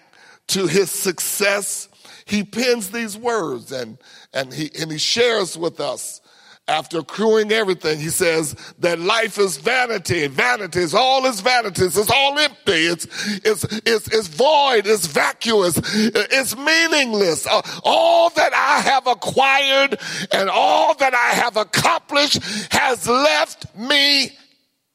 to 0.47 0.67
his 0.67 0.89
success, 0.91 1.89
he 2.25 2.43
pins 2.43 2.91
these 2.91 3.17
words 3.17 3.71
and, 3.71 3.97
and, 4.33 4.53
he, 4.53 4.71
and 4.79 4.91
he 4.91 4.97
shares 4.97 5.57
with 5.57 5.79
us 5.79 6.21
after 6.67 6.99
accruing 6.99 7.51
everything, 7.51 7.99
he 7.99 8.09
says 8.09 8.55
that 8.79 8.97
life 8.99 9.37
is 9.37 9.57
vanity. 9.57 10.25
Vanity 10.27 10.79
is 10.79 10.95
all 10.95 11.25
is 11.27 11.39
vanities. 11.39 11.95
It's 11.95 12.09
all 12.09 12.39
empty. 12.39 12.71
It's, 12.71 13.05
it's, 13.45 13.63
it's, 13.85 14.07
it's 14.07 14.27
void. 14.27 14.87
It's 14.87 15.05
vacuous. 15.05 15.79
It's 15.93 16.57
meaningless. 16.57 17.45
Uh, 17.45 17.61
all 17.83 18.31
that 18.31 18.51
I 18.53 18.79
have 18.79 19.05
acquired 19.05 19.99
and 20.31 20.49
all 20.49 20.95
that 20.95 21.13
I 21.13 21.35
have 21.35 21.55
accomplished 21.55 22.41
has 22.71 23.07
left 23.07 23.75
me 23.75 24.31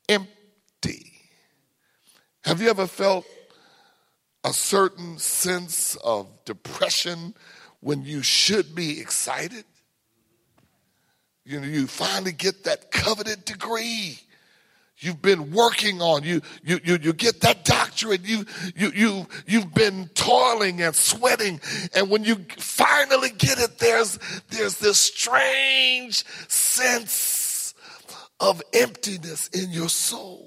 empty. 0.08 1.12
Have 2.42 2.60
you 2.60 2.70
ever 2.70 2.88
felt 2.88 3.26
a 4.42 4.52
certain 4.52 5.18
sense 5.18 5.94
of 6.02 6.26
depression 6.44 7.34
when 7.78 8.02
you 8.02 8.22
should 8.22 8.74
be 8.74 9.00
excited? 9.00 9.64
You 11.50 11.61
know, 11.61 11.66
you 11.66 11.87
finally 11.87 12.33
get 12.33 12.64
that 12.64 12.90
coveted 12.90 13.45
degree 13.45 14.21
you've 15.00 15.21
been 15.21 15.50
working 15.50 16.00
on. 16.00 16.23
You, 16.23 16.42
you, 16.62 16.78
you, 16.85 16.99
you 17.02 17.12
get 17.12 17.40
that 17.40 17.64
doctorate. 17.64 18.25
You, 18.25 18.45
you, 18.76 18.92
you, 18.95 19.26
you've 19.47 19.75
been 19.75 20.09
toiling 20.14 20.83
and 20.83 20.95
sweating. 20.95 21.61
And 21.95 22.11
when 22.11 22.25
you 22.25 22.37
finally 22.59 23.30
get 23.30 23.59
it, 23.59 23.78
there's, 23.78 24.19
there's 24.50 24.78
this 24.78 24.99
strange 24.99 26.25
sense 26.49 27.75
of 28.38 28.62
emptiness 28.73 29.49
in 29.49 29.71
your 29.71 29.88
soul. 29.88 30.47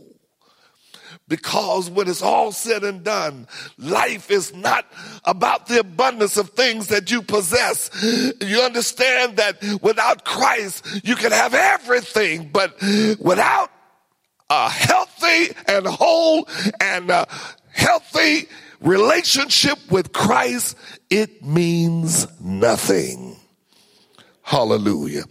Because 1.28 1.90
when 1.90 2.08
it's 2.08 2.22
all 2.22 2.52
said 2.52 2.84
and 2.84 3.04
done, 3.04 3.48
life 3.78 4.30
is 4.32 4.54
not 4.54 4.86
about 5.26 5.68
the 5.68 5.80
abundance 5.80 6.38
of 6.38 6.50
things 6.52 6.88
that 6.88 7.12
you 7.12 7.22
possess. 7.22 7.90
You 8.42 8.62
understand 8.62 9.38
that 9.38 9.64
without 9.82 10.26
Christ, 10.26 11.02
you 11.04 11.16
can 11.16 11.32
have 11.32 11.54
everything, 11.54 12.50
but 12.52 12.80
without 13.20 13.72
a 14.50 14.70
healthy 14.70 15.56
and 15.68 15.88
whole 15.88 16.48
and 16.80 17.12
healthy 17.72 18.48
relationship 18.82 19.80
with 19.90 20.14
Christ, 20.14 20.78
it 21.10 21.44
means 21.44 22.28
nothing. 22.40 23.38
Hallelujah. 24.44 25.24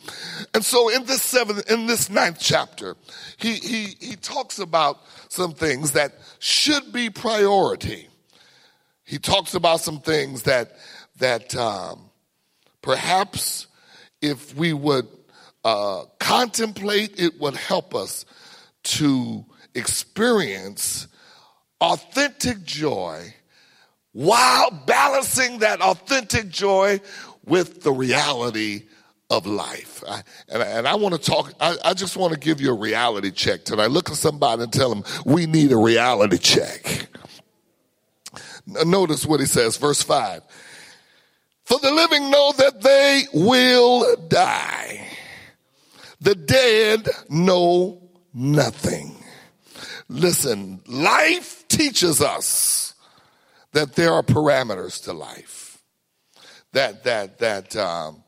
And 0.54 0.64
so 0.64 0.88
in 0.88 1.04
this 1.04 1.22
seventh, 1.22 1.70
in 1.70 1.86
this 1.86 2.08
ninth 2.08 2.38
chapter, 2.40 2.96
he, 3.36 3.54
he, 3.56 3.94
he 4.00 4.16
talks 4.16 4.58
about 4.58 5.00
some 5.32 5.54
things 5.54 5.92
that 5.92 6.12
should 6.38 6.92
be 6.92 7.10
priority. 7.10 8.08
He 9.04 9.18
talks 9.18 9.54
about 9.54 9.80
some 9.80 10.00
things 10.00 10.44
that, 10.44 10.76
that, 11.18 11.54
um, 11.56 12.10
perhaps 12.82 13.66
if 14.20 14.54
we 14.54 14.72
would, 14.72 15.08
uh, 15.64 16.04
contemplate, 16.18 17.18
it 17.18 17.40
would 17.40 17.56
help 17.56 17.94
us 17.94 18.24
to 18.82 19.44
experience 19.74 21.08
authentic 21.80 22.62
joy 22.64 23.34
while 24.12 24.70
balancing 24.70 25.60
that 25.60 25.80
authentic 25.80 26.48
joy 26.48 27.00
with 27.44 27.82
the 27.82 27.92
reality 27.92 28.84
of 29.32 29.46
life. 29.46 30.04
I, 30.06 30.22
and, 30.50 30.62
and, 30.62 30.86
I 30.86 30.94
want 30.94 31.14
to 31.14 31.20
talk, 31.20 31.54
I, 31.58 31.76
I 31.82 31.94
just 31.94 32.18
want 32.18 32.34
to 32.34 32.38
give 32.38 32.60
you 32.60 32.70
a 32.70 32.76
reality 32.76 33.30
check 33.30 33.64
tonight. 33.64 33.86
Look 33.86 34.10
at 34.10 34.16
somebody 34.16 34.62
and 34.62 34.70
tell 34.70 34.90
them, 34.90 35.04
we 35.24 35.46
need 35.46 35.72
a 35.72 35.76
reality 35.76 36.36
check. 36.36 37.08
Notice 38.66 39.24
what 39.24 39.40
he 39.40 39.46
says, 39.46 39.78
verse 39.78 40.02
5. 40.02 40.42
For 41.64 41.78
the 41.78 41.90
living 41.90 42.30
know 42.30 42.52
that 42.58 42.82
they 42.82 43.22
will 43.32 44.16
die. 44.28 45.08
The 46.20 46.34
dead 46.34 47.08
know 47.30 48.02
nothing. 48.34 49.16
Listen, 50.10 50.82
life 50.86 51.66
teaches 51.68 52.20
us 52.20 52.94
that 53.72 53.94
there 53.94 54.12
are 54.12 54.22
parameters 54.22 55.02
to 55.04 55.14
life. 55.14 55.78
That, 56.72 57.04
that, 57.04 57.38
that, 57.38 57.74
um, 57.76 58.22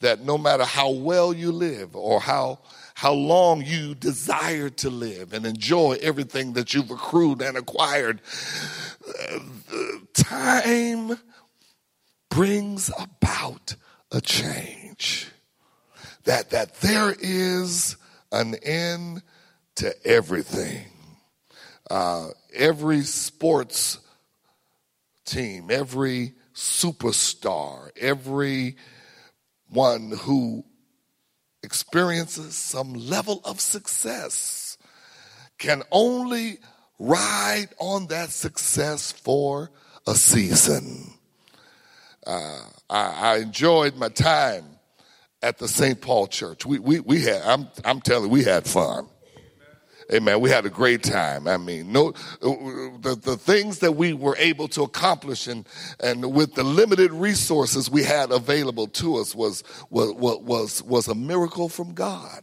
that 0.00 0.24
no 0.24 0.38
matter 0.38 0.64
how 0.64 0.90
well 0.90 1.32
you 1.32 1.52
live 1.52 1.94
or 1.94 2.20
how, 2.20 2.58
how 2.94 3.12
long 3.12 3.62
you 3.62 3.94
desire 3.94 4.70
to 4.70 4.90
live 4.90 5.32
and 5.32 5.46
enjoy 5.46 5.98
everything 6.00 6.54
that 6.54 6.74
you've 6.74 6.90
accrued 6.90 7.42
and 7.42 7.56
acquired, 7.56 8.20
uh, 9.30 9.38
time 10.14 11.18
brings 12.30 12.90
about 12.98 13.74
a 14.10 14.20
change. 14.20 15.28
That, 16.24 16.50
that 16.50 16.74
there 16.80 17.14
is 17.18 17.96
an 18.32 18.54
end 18.56 19.22
to 19.76 19.94
everything. 20.06 20.86
Uh, 21.90 22.28
every 22.54 23.02
sports 23.02 23.98
team, 25.24 25.70
every 25.70 26.34
superstar, 26.54 27.90
every 27.98 28.76
one 29.70 30.10
who 30.10 30.64
experiences 31.62 32.54
some 32.54 32.94
level 32.94 33.40
of 33.44 33.60
success 33.60 34.78
can 35.58 35.82
only 35.90 36.58
ride 36.98 37.68
on 37.78 38.06
that 38.08 38.30
success 38.30 39.12
for 39.12 39.70
a 40.06 40.14
season. 40.14 41.12
Uh, 42.26 42.62
I, 42.88 43.34
I, 43.34 43.36
enjoyed 43.38 43.96
my 43.96 44.08
time 44.08 44.64
at 45.42 45.58
the 45.58 45.68
St. 45.68 46.00
Paul 46.00 46.26
Church. 46.26 46.66
We, 46.66 46.78
we, 46.78 47.00
we 47.00 47.22
had, 47.22 47.42
I'm, 47.42 47.68
I'm 47.84 48.00
telling 48.00 48.24
you, 48.24 48.30
we 48.30 48.44
had 48.44 48.66
fun. 48.66 49.08
Amen. 50.12 50.40
We 50.40 50.50
had 50.50 50.66
a 50.66 50.70
great 50.70 51.04
time. 51.04 51.46
I 51.46 51.56
mean, 51.56 51.92
no, 51.92 52.12
the, 52.40 53.16
the 53.22 53.36
things 53.36 53.78
that 53.78 53.92
we 53.92 54.12
were 54.12 54.36
able 54.38 54.66
to 54.68 54.82
accomplish 54.82 55.46
and, 55.46 55.68
and 56.02 56.32
with 56.32 56.54
the 56.54 56.64
limited 56.64 57.12
resources 57.12 57.88
we 57.88 58.02
had 58.02 58.32
available 58.32 58.88
to 58.88 59.18
us 59.18 59.36
was, 59.36 59.62
was, 59.88 60.12
was, 60.14 60.82
was 60.82 61.06
a 61.06 61.14
miracle 61.14 61.68
from 61.68 61.94
God. 61.94 62.42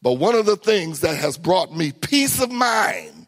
But 0.00 0.12
one 0.14 0.34
of 0.34 0.46
the 0.46 0.56
things 0.56 1.00
that 1.00 1.16
has 1.16 1.36
brought 1.36 1.76
me 1.76 1.92
peace 1.92 2.40
of 2.40 2.50
mind 2.50 3.26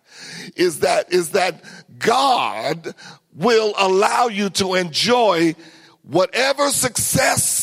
is 0.56 0.80
that, 0.80 1.12
is 1.12 1.30
that 1.30 1.62
God 1.98 2.94
will 3.34 3.74
allow 3.76 4.28
you 4.28 4.48
to 4.50 4.74
enjoy 4.74 5.54
whatever 6.02 6.70
success 6.70 7.59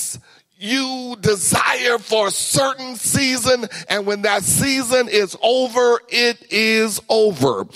you 0.60 1.15
desire 1.22 2.00
for 2.00 2.28
a 2.28 2.32
certain 2.32 2.96
season 2.96 3.67
and 3.89 4.08
when 4.08 4.24
that 4.24 4.41
season 4.41 5.08
is 5.08 5.38
over 5.43 6.02
it 6.10 6.52
is 6.52 7.00
over. 7.10 7.67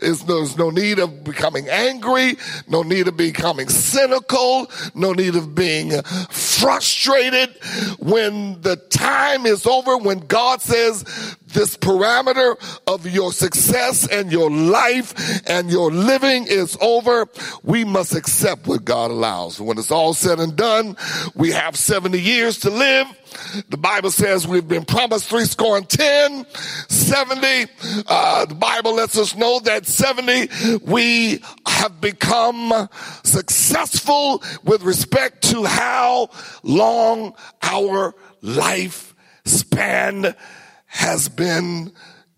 There's 0.00 0.56
no 0.56 0.70
need 0.70 0.98
of 0.98 1.22
becoming 1.22 1.68
angry 1.68 2.36
no 2.66 2.82
need 2.82 3.08
of 3.08 3.16
becoming 3.16 3.68
cynical 3.68 4.70
no 4.94 5.12
need 5.12 5.36
of 5.36 5.54
being 5.54 6.02
frustrated. 6.30 7.50
When 7.98 8.62
the 8.62 8.76
time 8.76 9.44
is 9.44 9.66
over 9.66 9.98
when 9.98 10.20
god 10.20 10.62
says 10.62 11.36
this 11.52 11.76
parameter 11.76 12.56
of 12.86 13.06
your 13.06 13.32
success 13.32 14.06
and 14.08 14.30
your 14.32 14.50
life 14.50 15.14
and 15.48 15.70
your 15.70 15.90
living 15.90 16.46
is 16.48 16.76
over, 16.80 17.26
we 17.62 17.84
must 17.84 18.14
accept 18.14 18.66
what 18.66 18.84
God 18.84 19.10
allows. 19.10 19.60
When 19.60 19.78
it's 19.78 19.90
all 19.90 20.14
said 20.14 20.38
and 20.38 20.56
done, 20.56 20.96
we 21.34 21.52
have 21.52 21.76
70 21.76 22.20
years 22.20 22.58
to 22.60 22.70
live. 22.70 23.06
The 23.68 23.76
Bible 23.76 24.10
says 24.10 24.46
we've 24.46 24.66
been 24.66 24.84
promised 24.84 25.28
three 25.28 25.44
score 25.44 25.76
and 25.76 25.88
ten, 25.88 26.44
70. 26.88 27.66
Uh, 28.08 28.46
the 28.46 28.54
Bible 28.54 28.94
lets 28.94 29.16
us 29.16 29.36
know 29.36 29.60
that 29.60 29.86
70, 29.86 30.78
we 30.84 31.42
have 31.66 32.00
become 32.00 32.88
successful 33.22 34.42
with 34.64 34.82
respect 34.82 35.42
to 35.50 35.64
how 35.64 36.30
long 36.62 37.34
our 37.62 38.14
life 38.42 39.14
span 39.44 40.34
has 40.90 41.28
been 41.28 41.92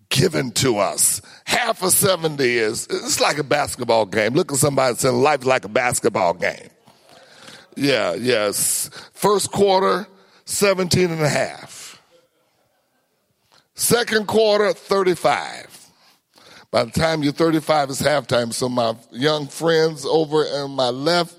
given 0.09 0.53
to 0.53 0.79
us. 0.79 1.21
Half 1.45 1.83
of 1.83 1.93
70 1.93 2.45
is, 2.45 2.87
it's 2.89 3.21
like 3.21 3.39
a 3.39 3.45
basketball 3.45 4.07
game. 4.07 4.35
Look 4.35 4.53
at 4.53 4.59
somebody 4.59 4.95
saying 4.97 5.17
life 5.17 5.45
like 5.45 5.65
a 5.65 5.69
basketball 5.69 6.35
game. 6.35 6.69
Yeah, 7.77 8.15
yes. 8.15 8.91
First 9.13 9.51
quarter, 9.51 10.07
17 10.45 11.11
and 11.11 11.23
a 11.23 11.29
half. 11.29 12.01
Second 13.75 14.29
quarter, 14.29 14.73
35. 14.73 15.91
By 16.71 16.85
the 16.85 16.91
time 16.91 17.23
you're 17.23 17.33
35, 17.33 17.91
it's 17.91 18.03
halftime. 18.03 18.53
So 18.53 18.69
my 18.69 18.95
young 19.11 19.49
friends 19.49 20.05
over 20.07 20.45
on 20.45 20.73
my 20.73 20.91
left 20.91 21.37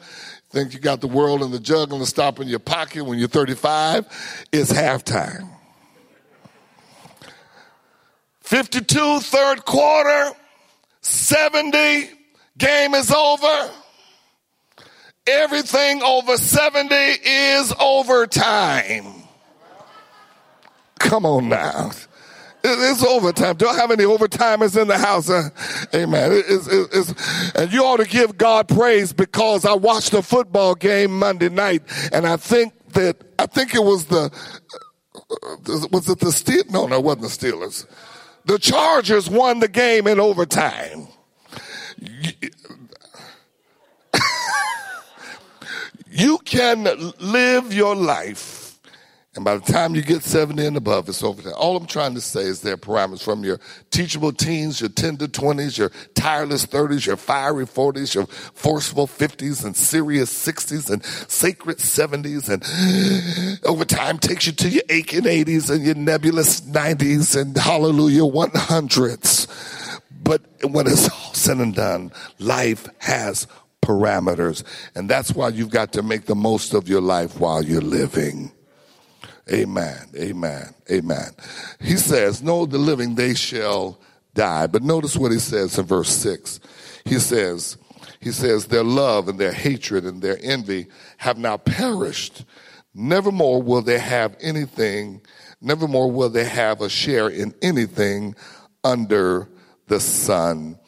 think 0.54 0.74
you 0.74 0.80
got 0.80 1.02
the 1.02 1.08
world 1.08 1.42
and 1.42 1.52
the 1.52 1.60
jug 1.60 1.92
and 1.92 2.00
the 2.00 2.06
stop 2.06 2.40
in 2.40 2.48
your 2.48 2.60
pocket 2.60 3.04
when 3.04 3.18
you're 3.18 3.28
35. 3.28 4.46
It's 4.52 4.72
halftime. 4.72 5.50
52, 8.54 9.20
third 9.22 9.66
quarter, 9.66 10.30
70, 11.02 12.08
game 12.56 12.94
is 12.94 13.12
over. 13.12 13.72
Everything 15.26 16.04
over 16.04 16.38
70 16.38 16.94
is 16.94 17.74
overtime. 17.80 19.24
Come 21.00 21.26
on 21.26 21.50
now. 21.50 21.94
It's 22.64 23.04
overtime. 23.04 23.56
Don't 23.56 23.76
have 23.76 23.90
any 23.90 24.04
overtimers 24.04 24.80
in 24.80 24.88
the 24.88 25.00
house. 25.00 25.32
Uh, 25.32 25.50
amen. 25.96 26.32
It's, 26.34 26.68
it's, 26.68 27.10
it's, 27.10 27.56
and 27.56 27.74
you 27.74 27.84
ought 27.84 28.02
to 28.02 28.08
give 28.08 28.38
God 28.38 28.68
praise 28.68 29.14
because 29.14 29.66
I 29.66 29.74
watched 29.74 30.14
a 30.14 30.22
football 30.22 30.76
game 30.76 31.18
Monday 31.18 31.50
night 31.50 31.82
and 32.12 32.28
I 32.28 32.38
think 32.38 32.74
that, 32.90 33.18
I 33.40 33.48
think 33.48 33.74
it 33.74 33.84
was 33.84 34.06
the, 34.06 34.32
uh, 35.16 35.88
was 35.92 36.08
it 36.08 36.20
the 36.20 36.28
Steelers? 36.28 36.70
No, 36.70 36.86
no, 36.86 36.98
it 36.98 37.04
wasn't 37.04 37.24
the 37.24 37.30
Steelers 37.30 37.88
the 38.46 38.60
Chargers 38.60 39.30
won 39.30 39.60
the 39.60 39.68
game 39.68 40.08
in 40.08 40.20
overtime. 40.20 41.08
you 46.10 46.38
can 46.40 46.84
live 47.20 47.74
your 47.74 47.96
life 47.96 48.63
and 49.36 49.44
by 49.44 49.58
the 49.58 49.72
time 49.72 49.96
you 49.96 50.04
get 50.04 50.24
70 50.24 50.64
and 50.64 50.78
above, 50.78 51.10
it's 51.10 51.24
over. 51.24 51.52
All 51.54 51.76
I'm 51.76 51.88
trying 51.88 52.14
to 52.14 52.22
say 52.22 52.42
is 52.42 52.62
there 52.62 52.76
are 52.76 52.78
parameters 52.78 53.24
from 53.24 53.44
your 53.44 53.60
teachable 53.90 54.32
teens, 54.32 54.80
your 54.80 54.92
tender 54.92 55.26
20s, 55.26 55.76
your 55.76 55.92
tireless 56.14 56.68
30s, 56.68 57.08
your 57.08 57.18
fiery 57.18 57.66
40s, 57.66 58.14
your 58.14 58.28
forceful 58.28 59.08
50s 59.08 59.66
and 59.66 59.76
serious 59.76 60.32
60s 60.32 60.92
and 60.92 61.04
sacred 61.04 61.80
70s. 61.80 62.48
And 62.48 63.60
over 63.66 63.86
time 63.86 64.20
takes 64.20 64.46
you 64.46 64.54
to 64.54 64.70
your 64.70 64.84
aching 64.90 65.24
80s 65.24 65.74
and 65.74 65.84
your 65.84 65.96
nebulous 65.96 66.62
90s 66.62 67.40
and 67.40 67.58
hallelujah 67.58 68.22
100s. 68.22 70.00
But 70.24 70.44
when 70.64 70.86
it's 70.86 71.10
all 71.10 71.34
said 71.34 71.58
and 71.58 71.74
done, 71.74 72.12
life 72.38 72.88
has 73.00 73.48
parameters. 73.82 74.64
And 74.94 75.10
that's 75.10 75.34
why 75.34 75.50
you've 75.50 75.72
got 75.72 75.92
to 75.94 76.04
make 76.04 76.26
the 76.26 76.36
most 76.36 76.76
of 76.76 76.88
your 76.88 77.02
life 77.02 77.40
while 77.40 77.64
you're 77.64 77.82
living. 77.82 78.52
Amen. 79.52 80.08
Amen. 80.16 80.74
Amen. 80.90 81.32
He 81.82 81.98
says, 81.98 82.42
No, 82.42 82.66
the 82.66 82.78
living 82.78 83.16
they 83.16 83.34
shall 83.34 84.00
die. 84.34 84.68
But 84.68 84.84
notice 84.84 85.18
what 85.18 85.32
he 85.32 85.40
says 85.40 85.78
in 85.78 85.86
verse 85.86 86.10
6. 86.10 86.60
He 87.06 87.20
says, 87.20 87.78
he 88.20 88.32
says, 88.32 88.68
Their 88.68 88.84
love 88.84 89.28
and 89.28 89.38
their 89.38 89.52
hatred 89.52 90.06
and 90.06 90.22
their 90.22 90.38
envy 90.42 90.88
have 91.18 91.38
now 91.38 91.58
perished. 91.58 92.46
Nevermore 92.94 93.62
will 93.62 93.82
they 93.82 94.00
have 94.00 94.38
anything, 94.40 95.22
nevermore 95.60 96.12
will 96.12 96.30
they 96.30 96.46
have 96.46 96.82
a 96.82 96.90
share 96.90 97.28
in 97.28 97.54
anything 97.62 98.36
under 98.84 99.50
the 99.88 100.00
sun. 100.00 100.80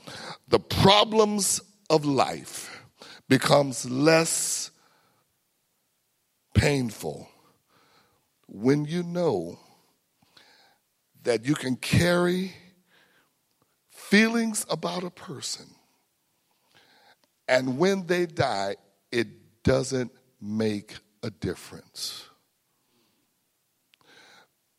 The 0.48 0.60
problems 0.60 1.60
of 1.90 2.06
life 2.06 2.86
becomes 3.28 3.90
less 3.90 4.70
painful 6.54 7.28
when 8.48 8.86
you 8.86 9.04
know 9.04 9.60
that 11.24 11.46
you 11.46 11.56
can 11.56 11.76
carry 11.76 12.54
feelings 13.90 14.66
about 14.70 15.04
a 15.04 15.10
person 15.10 15.66
and 17.48 17.78
when 17.78 18.08
they 18.08 18.26
die, 18.26 18.76
it 19.12 19.28
doesn't 19.64 20.12
make 20.42 20.96
a 21.24 21.30
difference. 21.30 22.28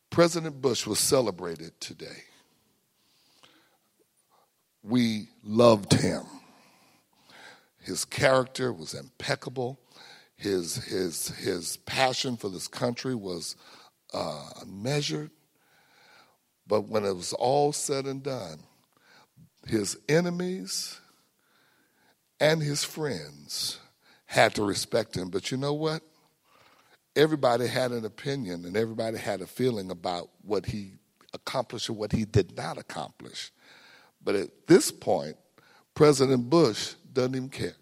President 0.09 0.61
Bush 0.61 0.85
was 0.85 0.99
celebrated 0.99 1.79
today. 1.79 2.23
We 4.83 5.29
loved 5.43 5.93
him. 5.93 6.23
His 7.81 8.03
character 8.03 8.73
was 8.73 8.93
impeccable. 8.93 9.79
His, 10.37 10.75
his, 10.75 11.29
his 11.29 11.77
passion 11.77 12.37
for 12.37 12.49
this 12.49 12.67
country 12.67 13.15
was 13.15 13.55
uh, 14.13 14.49
unmeasured. 14.61 15.31
But 16.67 16.81
when 16.87 17.05
it 17.05 17.15
was 17.15 17.33
all 17.33 17.73
said 17.73 18.05
and 18.05 18.21
done, 18.21 18.59
his 19.65 19.97
enemies, 20.07 20.99
and 22.39 22.61
his 22.61 22.83
friends 22.83 23.79
had 24.25 24.53
to 24.55 24.63
respect 24.63 25.15
him. 25.15 25.29
But 25.29 25.51
you 25.51 25.57
know 25.57 25.73
what? 25.73 26.01
Everybody 27.15 27.67
had 27.67 27.91
an 27.91 28.05
opinion 28.05 28.65
and 28.65 28.77
everybody 28.77 29.17
had 29.17 29.41
a 29.41 29.47
feeling 29.47 29.89
about 29.89 30.29
what 30.43 30.67
he 30.67 30.93
accomplished 31.33 31.89
or 31.89 31.93
what 31.93 32.11
he 32.11 32.25
did 32.25 32.55
not 32.55 32.77
accomplish. 32.77 33.51
But 34.23 34.35
at 34.35 34.67
this 34.67 34.91
point, 34.91 35.35
President 35.95 36.49
Bush 36.49 36.93
doesn't 37.11 37.35
even 37.35 37.49
care. 37.49 37.75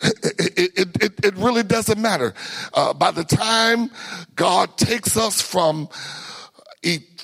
It, 0.00 0.78
it, 0.78 1.02
it, 1.02 1.24
it, 1.24 1.36
really 1.36 1.64
doesn't 1.64 2.00
matter. 2.00 2.32
Uh, 2.72 2.94
by 2.94 3.10
the 3.10 3.24
time 3.24 3.90
God 4.36 4.76
takes 4.76 5.16
us 5.16 5.42
from 5.42 5.88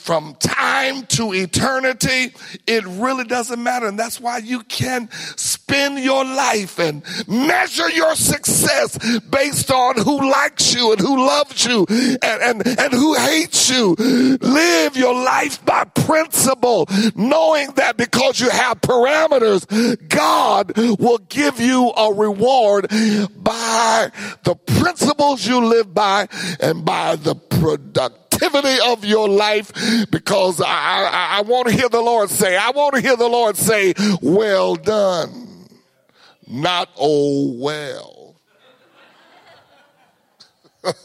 from 0.04 0.34
time 0.34 1.06
to 1.06 1.32
eternity, 1.32 2.34
it 2.66 2.84
really 2.84 3.24
doesn't 3.24 3.62
matter. 3.62 3.86
And 3.86 3.98
that's 3.98 4.20
why 4.20 4.36
you 4.36 4.60
can 4.64 5.08
spend 5.10 5.98
your 5.98 6.26
life 6.26 6.78
and 6.78 7.02
measure 7.26 7.88
your 7.88 8.14
success 8.14 8.98
based 9.20 9.70
on 9.70 9.96
who 9.96 10.30
likes 10.30 10.74
you 10.74 10.92
and 10.92 11.00
who 11.00 11.16
loves 11.16 11.64
you 11.64 11.86
and, 11.88 12.22
and, 12.22 12.78
and 12.78 12.92
who 12.92 13.14
hates 13.14 13.70
you. 13.70 13.94
Live 13.94 14.94
your 14.98 15.14
life 15.14 15.64
by 15.64 15.84
principle, 15.84 16.86
knowing 17.14 17.70
that 17.76 17.96
because 17.96 18.38
you 18.40 18.50
have 18.50 18.82
parameters, 18.82 19.64
God 20.10 20.76
will 20.98 21.18
give 21.30 21.60
you 21.60 21.90
a 21.96 22.12
reward 22.12 22.88
by 22.90 24.10
the 24.42 24.54
principles 24.54 25.46
you 25.46 25.64
live 25.64 25.94
by 25.94 26.28
and 26.60 26.84
by 26.84 27.16
the 27.16 27.34
product 27.34 28.23
activity 28.44 28.78
of 28.86 29.04
your 29.04 29.28
life 29.28 29.72
because 30.10 30.60
I, 30.60 30.66
I, 30.66 31.38
I 31.38 31.40
want 31.42 31.68
to 31.68 31.74
hear 31.74 31.88
the 31.88 32.00
Lord 32.00 32.30
say, 32.30 32.56
I 32.56 32.70
want 32.70 32.94
to 32.94 33.00
hear 33.00 33.16
the 33.16 33.28
Lord 33.28 33.56
say, 33.56 33.94
well 34.20 34.76
done, 34.76 35.68
not 36.46 36.90
oh 36.98 37.54
well. 37.56 38.36
it, 40.84 41.00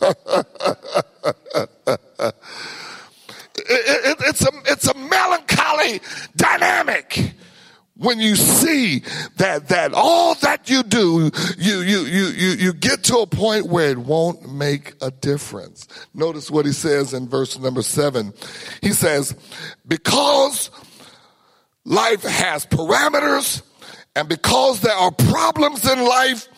it, 3.55 4.17
it's 4.19 4.45
a 4.45 4.51
it's 4.65 4.87
a 4.89 4.97
melancholy 4.97 6.01
dynamic 6.35 7.33
when 7.99 8.19
you 8.19 8.35
see 8.35 9.03
that 9.37 9.67
that 9.67 9.93
all 9.93 10.33
that 10.35 10.69
you 10.69 10.83
do 10.83 11.29
you 11.57 11.81
you 11.81 11.99
you 12.05 12.25
you 12.27 12.47
you 12.51 12.73
get 12.73 13.03
to 13.03 13.17
a 13.17 13.27
point 13.27 13.67
where 13.67 13.89
it 13.91 13.97
won't 13.97 14.51
make 14.51 14.93
a 15.01 15.11
difference. 15.11 15.87
Notice 16.13 16.49
what 16.49 16.65
he 16.65 16.71
says 16.71 17.13
in 17.13 17.27
verse 17.27 17.59
number 17.59 17.81
7 17.81 18.33
he 18.81 18.93
says 18.93 19.35
because 19.85 20.71
life 21.83 22.23
has 22.23 22.65
parameters 22.65 23.61
and 24.19 24.27
because 24.27 24.81
there 24.81 24.95
are 24.95 25.11
problems 25.11 25.89
in 25.89 26.03
life 26.03 26.49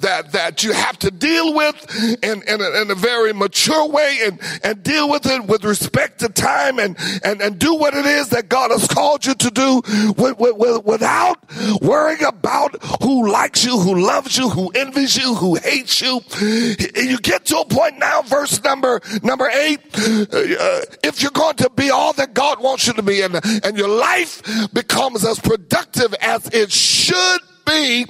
that, 0.00 0.32
that 0.32 0.64
you 0.64 0.72
have 0.72 0.98
to 1.00 1.10
deal 1.10 1.54
with 1.54 2.18
in, 2.24 2.42
in, 2.48 2.62
a, 2.62 2.80
in 2.80 2.90
a 2.90 2.94
very 2.94 3.34
mature 3.34 3.86
way 3.86 4.20
and, 4.24 4.40
and 4.64 4.82
deal 4.82 5.06
with 5.10 5.26
it 5.26 5.44
with 5.44 5.62
respect 5.62 6.20
to 6.20 6.30
time 6.30 6.78
and, 6.78 6.96
and, 7.22 7.42
and 7.42 7.58
do 7.58 7.74
what 7.74 7.92
it 7.92 8.06
is 8.06 8.30
that 8.30 8.48
God 8.48 8.70
has 8.70 8.88
called 8.88 9.26
you 9.26 9.34
to 9.34 9.50
do 9.50 9.82
with, 10.16 10.38
with, 10.38 10.84
without 10.86 11.36
worrying 11.82 12.24
about 12.24 12.82
who 13.02 13.30
likes 13.30 13.66
you, 13.66 13.78
who 13.78 14.00
loves 14.00 14.38
you, 14.38 14.48
who 14.48 14.70
envies 14.70 15.14
you, 15.18 15.34
who 15.34 15.56
hates 15.56 16.00
you. 16.00 16.22
You 16.40 17.18
get 17.18 17.44
to 17.46 17.58
a 17.58 17.66
point 17.66 17.98
now, 17.98 18.22
verse 18.22 18.64
number, 18.64 19.02
number 19.22 19.50
eight, 19.50 19.80
uh, 19.94 20.80
if 21.04 21.20
you're 21.20 21.30
going 21.32 21.56
to 21.56 21.68
be 21.76 21.90
all 21.90 22.14
that 22.14 22.32
God 22.32 22.62
wants 22.62 22.86
you 22.86 22.94
to 22.94 23.02
be 23.02 23.20
and, 23.20 23.38
and 23.62 23.76
your 23.76 23.88
life 23.88 24.72
becomes 24.72 25.26
as 25.26 25.38
productive 25.38 26.14
as 26.22 26.48
it 26.54 26.72
should 26.72 27.09
should 27.10 27.49
be, 27.70 28.06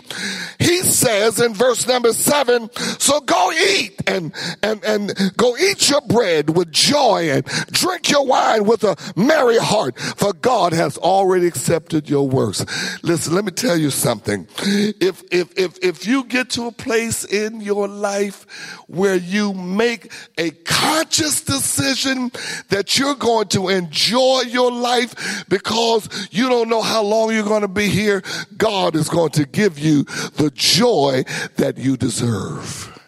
he 0.59 0.79
says 0.83 1.41
in 1.41 1.55
verse 1.55 1.87
number 1.87 2.13
seven, 2.13 2.71
so 2.99 3.21
go 3.21 3.53
eat 3.53 4.01
and, 4.07 4.33
and, 4.63 4.83
and 4.85 5.33
go 5.37 5.57
eat 5.57 5.89
your 5.91 6.01
bread 6.03 6.57
with 6.57 6.73
joy 6.73 7.31
and 7.31 7.45
drink 7.71 8.11
your 8.11 8.27
wine 8.27 8.65
with 8.65 8.85
a 8.85 8.97
merry 9.17 9.59
heart, 9.59 9.99
for 9.99 10.33
God 10.33 10.73
has 10.73 10.97
already 10.99 11.47
accepted 11.47 12.09
your 12.09 12.29
works. 12.29 12.65
Listen, 13.03 13.35
let 13.35 13.45
me 13.45 13.53
tell 13.53 13.77
you 13.77 13.91
something. 13.91 14.47
If, 14.59 15.23
if, 15.31 15.59
if, 15.59 15.79
if 15.83 16.07
you 16.07 16.25
get 16.25 16.51
to 16.51 16.67
a 16.67 16.73
place 16.73 17.25
in 17.25 17.61
your 17.61 17.89
life 17.89 18.47
where 18.87 19.17
you 19.17 19.53
make 19.53 20.13
a 20.39 20.51
conscious 20.51 21.43
decision 21.43 22.31
that 22.69 22.99
you're 22.99 23.15
going 23.15 23.49
to 23.49 23.69
enjoy 23.69 24.43
your 24.49 24.73
life 24.73 25.45
because 25.49 26.29
you 26.31 26.49
don't 26.49 26.69
know 26.69 26.83
how 26.83 27.03
long 27.03 27.33
you're 27.33 27.45
going 27.45 27.63
to 27.63 27.69
be 27.69 27.89
here, 27.89 28.23
God 28.57 28.97
is 28.97 29.09
going 29.09 29.31
to 29.31 29.47
give 29.53 29.79
you 29.79 30.05
the 30.37 30.51
joy 30.55 31.25
that 31.57 31.79
you 31.79 31.97
deserve. 31.97 32.99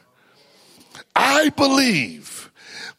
I 1.14 1.50
believe 1.50 2.50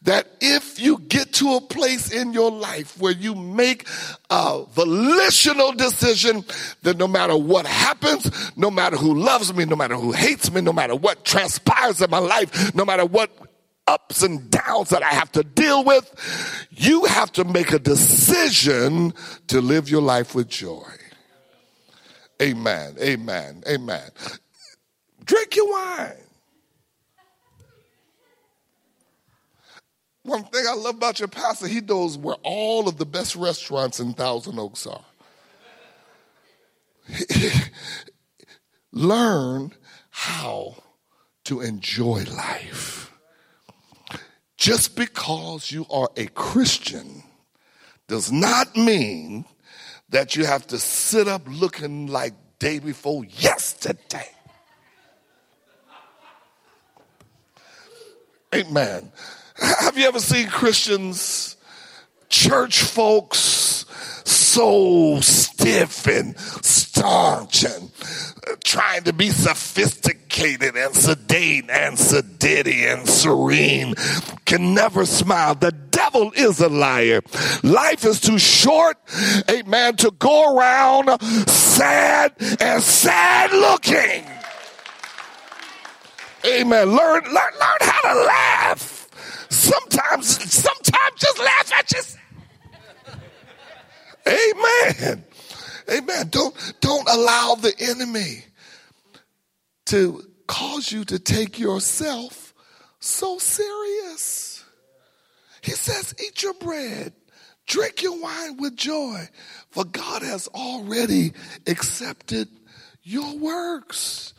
that 0.03 0.27
if 0.41 0.81
you 0.81 0.99
get 0.99 1.33
to 1.33 1.55
a 1.55 1.61
place 1.61 2.11
in 2.11 2.33
your 2.33 2.51
life 2.51 2.99
where 2.99 3.13
you 3.13 3.33
make 3.35 3.87
a 4.29 4.63
volitional 4.71 5.71
decision 5.71 6.43
that 6.81 6.97
no 6.97 7.07
matter 7.07 7.37
what 7.37 7.65
happens, 7.65 8.29
no 8.57 8.69
matter 8.69 8.97
who 8.97 9.15
loves 9.15 9.53
me, 9.53 9.65
no 9.65 9.75
matter 9.75 9.95
who 9.95 10.11
hates 10.11 10.51
me, 10.51 10.59
no 10.61 10.73
matter 10.73 10.95
what 10.95 11.23
transpires 11.23 12.01
in 12.01 12.09
my 12.09 12.19
life, 12.19 12.75
no 12.75 12.83
matter 12.83 13.05
what 13.05 13.31
ups 13.87 14.23
and 14.23 14.49
downs 14.49 14.89
that 14.89 15.03
I 15.03 15.09
have 15.09 15.31
to 15.33 15.43
deal 15.43 15.83
with, 15.83 16.67
you 16.71 17.05
have 17.05 17.31
to 17.33 17.45
make 17.45 17.71
a 17.71 17.79
decision 17.79 19.13
to 19.47 19.61
live 19.61 19.89
your 19.89 20.01
life 20.01 20.35
with 20.35 20.49
joy. 20.49 20.83
Amen. 22.41 22.95
Amen. 22.99 23.63
Amen. 23.67 24.09
Drink 25.23 25.55
your 25.55 25.71
wine. 25.71 26.13
One 30.23 30.43
thing 30.45 30.65
I 30.67 30.75
love 30.75 30.95
about 30.95 31.19
your 31.19 31.27
pastor, 31.27 31.67
he 31.67 31.81
knows 31.81 32.17
where 32.17 32.37
all 32.43 32.87
of 32.87 32.97
the 32.97 33.05
best 33.05 33.35
restaurants 33.35 33.99
in 33.99 34.13
Thousand 34.13 34.57
Oaks 34.57 34.87
are. 34.87 35.03
Learn 38.93 39.73
how 40.11 40.75
to 41.45 41.61
enjoy 41.61 42.23
life. 42.23 43.11
Just 44.55 44.95
because 44.95 45.71
you 45.71 45.85
are 45.89 46.09
a 46.15 46.27
Christian 46.27 47.23
does 48.07 48.31
not 48.31 48.77
mean 48.77 49.43
that 50.13 50.35
you 50.35 50.45
have 50.45 50.67
to 50.67 50.77
sit 50.77 51.27
up 51.27 51.41
looking 51.47 52.05
like 52.05 52.33
day 52.59 52.77
before 52.77 53.25
yesterday. 53.25 54.29
Amen. 58.53 59.11
Have 59.57 59.97
you 59.97 60.05
ever 60.05 60.19
seen 60.19 60.47
Christians, 60.49 61.57
church 62.29 62.83
folks, 62.83 63.85
so 64.23 65.19
stiff 65.21 66.05
and 66.05 66.37
staunch 66.37 67.63
and 67.65 67.91
trying 68.63 69.03
to 69.05 69.13
be 69.13 69.29
sophisticated? 69.29 70.22
And 70.41 70.95
sedate 70.95 71.69
and 71.69 71.95
sedity 71.95 72.91
and 72.91 73.07
serene 73.07 73.93
can 74.45 74.73
never 74.73 75.05
smile. 75.05 75.53
The 75.53 75.71
devil 75.71 76.31
is 76.35 76.59
a 76.59 76.69
liar. 76.69 77.21
Life 77.61 78.03
is 78.03 78.19
too 78.19 78.39
short, 78.39 78.97
amen, 79.49 79.95
to 79.97 80.11
go 80.11 80.55
around 80.55 81.21
sad 81.47 82.33
and 82.59 82.81
sad 82.81 83.51
looking. 83.51 84.25
Amen. 86.45 86.87
Learn, 86.87 87.23
learn, 87.23 87.33
learn 87.33 87.77
how 87.81 88.13
to 88.13 88.19
laugh. 88.25 89.07
Sometimes, 89.49 90.27
sometimes 90.51 91.21
just 91.21 91.39
laugh 91.39 91.73
at 91.73 91.91
yourself. 91.91 92.19
Amen. 94.27 95.23
Amen. 95.89 96.27
Don't, 96.29 96.73
don't 96.81 97.07
allow 97.09 97.55
the 97.55 97.73
enemy 97.79 98.43
to 99.85 100.23
cause 100.47 100.91
you 100.91 101.05
to 101.05 101.19
take 101.19 101.59
yourself 101.59 102.53
so 102.99 103.37
serious. 103.37 104.63
He 105.61 105.71
says, 105.71 106.13
eat 106.23 106.43
your 106.43 106.53
bread, 106.55 107.13
drink 107.65 108.01
your 108.01 108.19
wine 108.19 108.57
with 108.57 108.75
joy, 108.75 109.27
for 109.69 109.85
God 109.85 110.21
has 110.21 110.47
already 110.49 111.33
accepted 111.67 112.47
your 113.03 113.37
works. 113.37 114.33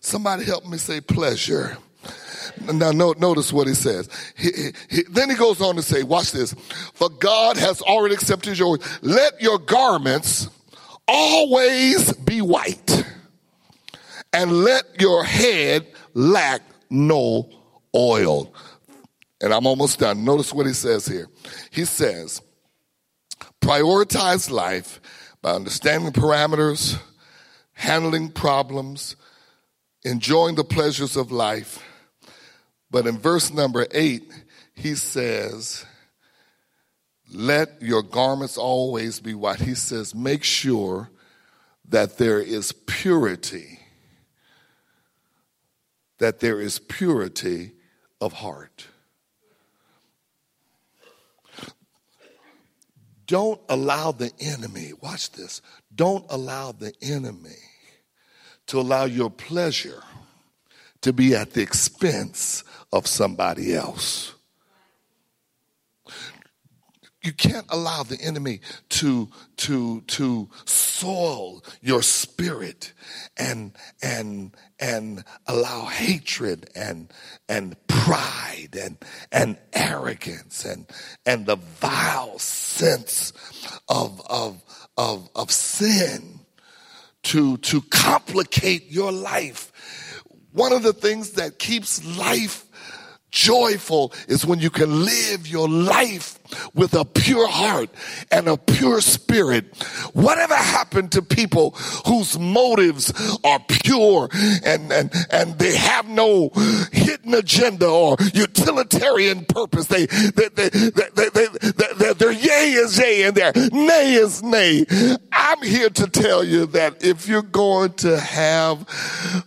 Somebody 0.00 0.44
help 0.44 0.66
me 0.66 0.78
say 0.78 1.00
pleasure. 1.00 1.76
Now, 2.72 2.92
notice 2.92 3.52
what 3.52 3.66
he 3.66 3.74
says. 3.74 4.08
He, 4.36 4.72
he, 4.88 5.02
then 5.10 5.30
he 5.30 5.36
goes 5.36 5.60
on 5.60 5.76
to 5.76 5.82
say, 5.82 6.02
watch 6.02 6.32
this. 6.32 6.54
For 6.94 7.08
God 7.08 7.56
has 7.56 7.82
already 7.82 8.14
accepted 8.14 8.58
your, 8.58 8.78
let 9.02 9.40
your 9.40 9.58
garments 9.58 10.48
always 11.06 12.12
be 12.12 12.40
white 12.40 13.04
and 14.32 14.52
let 14.52 15.00
your 15.00 15.24
head 15.24 15.86
lack 16.14 16.62
no 16.90 17.48
oil. 17.94 18.54
And 19.40 19.52
I'm 19.52 19.66
almost 19.66 19.98
done. 19.98 20.24
Notice 20.24 20.52
what 20.52 20.66
he 20.66 20.72
says 20.72 21.06
here. 21.06 21.28
He 21.70 21.84
says, 21.84 22.42
prioritize 23.60 24.50
life 24.50 25.00
by 25.40 25.52
understanding 25.52 26.12
parameters, 26.12 27.00
handling 27.72 28.30
problems, 28.30 29.16
enjoying 30.04 30.56
the 30.56 30.64
pleasures 30.64 31.16
of 31.16 31.30
life. 31.30 31.84
But 32.90 33.06
in 33.06 33.18
verse 33.18 33.52
number 33.52 33.86
eight, 33.92 34.32
he 34.74 34.94
says, 34.94 35.84
let 37.32 37.82
your 37.82 38.02
garments 38.02 38.56
always 38.56 39.20
be 39.20 39.34
white. 39.34 39.60
He 39.60 39.74
says, 39.74 40.14
make 40.14 40.42
sure 40.42 41.10
that 41.88 42.18
there 42.18 42.40
is 42.40 42.72
purity, 42.72 43.78
that 46.18 46.40
there 46.40 46.60
is 46.60 46.78
purity 46.78 47.72
of 48.20 48.34
heart. 48.34 48.86
Don't 53.26 53.60
allow 53.68 54.10
the 54.10 54.32
enemy, 54.40 54.92
watch 55.00 55.32
this, 55.32 55.60
don't 55.94 56.24
allow 56.30 56.72
the 56.72 56.92
enemy 57.02 57.58
to 58.66 58.80
allow 58.80 59.04
your 59.04 59.30
pleasure 59.30 60.02
to 61.02 61.12
be 61.12 61.34
at 61.34 61.52
the 61.52 61.62
expense 61.62 62.64
of 62.92 63.06
somebody 63.06 63.74
else. 63.74 64.34
You 67.22 67.32
can't 67.32 67.66
allow 67.68 68.04
the 68.04 68.20
enemy 68.20 68.60
to, 68.90 69.28
to, 69.58 70.02
to 70.02 70.48
soil 70.64 71.64
your 71.82 72.00
spirit 72.02 72.92
and, 73.36 73.72
and, 74.00 74.54
and 74.78 75.24
allow 75.46 75.86
hatred 75.86 76.70
and, 76.76 77.12
and 77.48 77.76
pride 77.88 78.78
and, 78.80 78.98
and 79.32 79.58
arrogance 79.72 80.64
and, 80.64 80.86
and 81.26 81.44
the 81.46 81.56
vile 81.56 82.38
sense 82.38 83.32
of, 83.88 84.22
of, 84.26 84.62
of, 84.96 85.28
of 85.34 85.50
sin 85.50 86.38
to, 87.24 87.56
to 87.58 87.80
complicate 87.82 88.90
your 88.92 89.10
life. 89.10 89.72
One 90.52 90.72
of 90.72 90.84
the 90.84 90.92
things 90.92 91.32
that 91.32 91.58
keeps 91.58 92.04
life 92.16 92.64
joyful 93.30 94.12
is 94.26 94.46
when 94.46 94.58
you 94.58 94.70
can 94.70 95.04
live 95.04 95.46
your 95.46 95.68
life 95.68 96.38
with 96.74 96.94
a 96.94 97.04
pure 97.04 97.48
heart 97.48 97.90
and 98.30 98.48
a 98.48 98.56
pure 98.56 99.00
spirit. 99.00 99.76
Whatever 100.14 100.54
happened 100.54 101.12
to 101.12 101.22
people 101.22 101.72
whose 102.06 102.38
motives 102.38 103.12
are 103.44 103.60
pure 103.68 104.28
and, 104.64 104.90
and, 104.92 105.12
and 105.30 105.58
they 105.58 105.76
have 105.76 106.08
no 106.08 106.50
hidden 106.92 107.34
agenda 107.34 107.86
or 107.86 108.16
utilitarian 108.32 109.44
purpose? 109.44 109.86
They, 109.86 110.06
they, 110.06 110.48
they, 110.48 110.68
they, 110.68 111.28
they, 111.28 111.46
they, 111.98 112.12
their 112.14 112.32
yay 112.32 112.72
is 112.72 112.98
yay 112.98 113.24
and 113.24 113.34
their 113.34 113.52
nay 113.72 114.14
is 114.14 114.42
nay. 114.42 114.86
I'm 115.32 115.62
here 115.62 115.90
to 115.90 116.06
tell 116.08 116.44
you 116.44 116.66
that 116.66 117.04
if 117.04 117.28
you're 117.28 117.42
going 117.42 117.92
to 117.94 118.18
have 118.18 118.86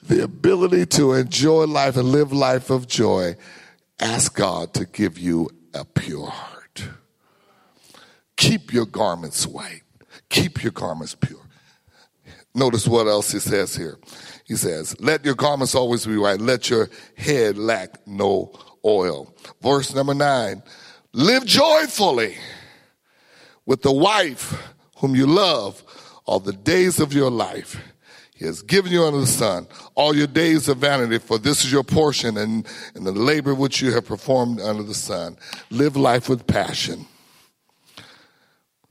the 0.03 0.23
ability 0.23 0.85
to 0.97 1.13
enjoy 1.13 1.65
life 1.65 1.97
and 1.97 2.09
live 2.09 2.31
life 2.31 2.69
of 2.69 2.87
joy, 2.87 3.35
Ask 4.01 4.35
God 4.35 4.73
to 4.73 4.85
give 4.85 5.19
you 5.19 5.49
a 5.73 5.85
pure 5.85 6.27
heart. 6.27 6.83
Keep 8.35 8.73
your 8.73 8.87
garments 8.87 9.45
white. 9.45 9.83
Keep 10.29 10.63
your 10.63 10.71
garments 10.71 11.15
pure. 11.15 11.39
Notice 12.55 12.87
what 12.87 13.07
else 13.07 13.31
he 13.31 13.39
says 13.39 13.75
here. 13.75 13.99
He 14.45 14.55
says, 14.55 14.99
Let 14.99 15.23
your 15.23 15.35
garments 15.35 15.75
always 15.75 16.05
be 16.05 16.17
white. 16.17 16.41
Let 16.41 16.69
your 16.69 16.89
head 17.15 17.57
lack 17.57 18.05
no 18.07 18.51
oil. 18.83 19.33
Verse 19.61 19.93
number 19.93 20.15
nine 20.15 20.63
Live 21.13 21.45
joyfully 21.45 22.37
with 23.65 23.83
the 23.83 23.91
wife 23.91 24.73
whom 24.97 25.15
you 25.15 25.27
love 25.27 25.83
all 26.25 26.39
the 26.39 26.53
days 26.53 26.99
of 26.99 27.13
your 27.13 27.29
life 27.29 27.79
he 28.41 28.47
has 28.47 28.63
given 28.63 28.91
you 28.91 29.03
under 29.03 29.19
the 29.19 29.27
sun 29.27 29.67
all 29.93 30.15
your 30.15 30.25
days 30.25 30.67
of 30.67 30.79
vanity, 30.79 31.19
for 31.19 31.37
this 31.37 31.63
is 31.63 31.71
your 31.71 31.83
portion 31.83 32.37
and, 32.37 32.65
and 32.95 33.05
the 33.05 33.11
labor 33.11 33.53
which 33.53 33.83
you 33.83 33.91
have 33.91 34.05
performed 34.05 34.59
under 34.59 34.81
the 34.81 34.95
sun. 34.95 35.37
Live 35.69 35.95
life 35.95 36.27
with 36.27 36.47
passion. 36.47 37.05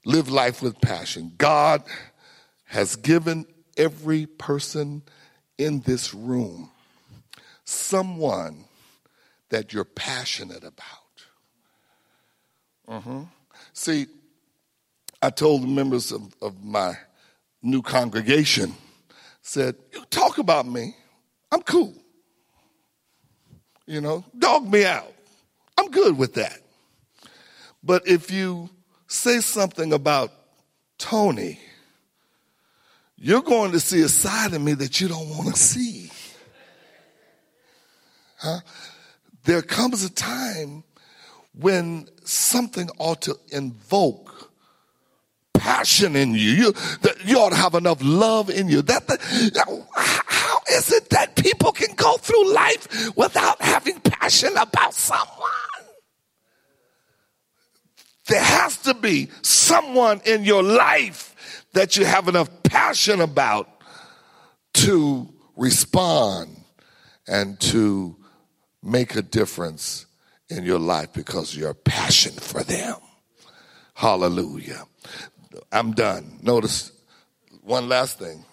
Live 0.04 0.28
life 0.28 0.62
with 0.62 0.80
passion. 0.80 1.32
God 1.36 1.82
has 2.66 2.94
given 2.94 3.44
every 3.76 4.26
person 4.26 5.02
in 5.58 5.80
this 5.80 6.14
room 6.14 6.70
someone 7.64 8.66
that 9.48 9.72
you're 9.72 9.84
passionate 9.84 10.62
about. 10.62 11.24
Uh-huh. 12.86 13.22
See, 13.72 14.06
I 15.20 15.30
told 15.30 15.64
the 15.64 15.66
members 15.66 16.12
of, 16.12 16.36
of 16.40 16.62
my 16.62 16.96
new 17.64 17.82
congregation 17.82 18.76
said, 19.50 19.74
You 19.92 20.04
talk 20.10 20.38
about 20.38 20.64
me. 20.64 20.94
I'm 21.50 21.62
cool. 21.62 21.92
You 23.84 24.00
know, 24.00 24.24
dog 24.38 24.70
me 24.70 24.84
out. 24.84 25.12
I'm 25.76 25.90
good 25.90 26.16
with 26.16 26.34
that. 26.34 26.60
But 27.82 28.06
if 28.06 28.30
you 28.30 28.70
say 29.08 29.40
something 29.40 29.92
about 29.92 30.30
Tony, 30.98 31.58
you're 33.16 33.42
going 33.42 33.72
to 33.72 33.80
see 33.80 34.02
a 34.02 34.08
side 34.08 34.54
of 34.54 34.62
me 34.62 34.74
that 34.74 35.00
you 35.00 35.08
don't 35.08 35.28
want 35.30 35.48
to 35.48 35.60
see. 35.60 36.12
Huh? 38.38 38.60
There 39.42 39.62
comes 39.62 40.04
a 40.04 40.10
time 40.10 40.84
when 41.58 42.06
something 42.22 42.88
ought 42.98 43.22
to 43.22 43.36
invoke 43.50 44.29
passion 45.60 46.16
in 46.16 46.32
you. 46.34 46.38
You, 46.38 46.74
you 47.24 47.38
ought 47.38 47.50
to 47.50 47.56
have 47.56 47.74
enough 47.74 47.98
love 48.02 48.48
in 48.48 48.68
you. 48.68 48.80
That, 48.80 49.06
that 49.08 49.20
how 49.20 50.58
is 50.72 50.90
it 50.90 51.10
that 51.10 51.36
people 51.36 51.70
can 51.70 51.94
go 51.96 52.16
through 52.16 52.52
life 52.54 53.14
without 53.14 53.60
having 53.60 54.00
passion 54.00 54.56
about 54.56 54.94
someone? 54.94 55.50
There 58.26 58.42
has 58.42 58.78
to 58.78 58.94
be 58.94 59.28
someone 59.42 60.22
in 60.24 60.44
your 60.44 60.62
life 60.62 61.66
that 61.74 61.96
you 61.96 62.06
have 62.06 62.26
enough 62.28 62.48
passion 62.62 63.20
about 63.20 63.68
to 64.74 65.28
respond 65.56 66.56
and 67.28 67.60
to 67.60 68.16
make 68.82 69.14
a 69.14 69.22
difference 69.22 70.06
in 70.48 70.64
your 70.64 70.78
life 70.78 71.12
because 71.12 71.54
you're 71.54 71.74
passionate 71.74 72.40
for 72.42 72.62
them. 72.62 72.96
Hallelujah. 73.94 74.84
I'm 75.72 75.92
done. 75.92 76.38
Notice 76.42 76.92
one 77.62 77.88
last 77.88 78.18
thing, 78.18 78.44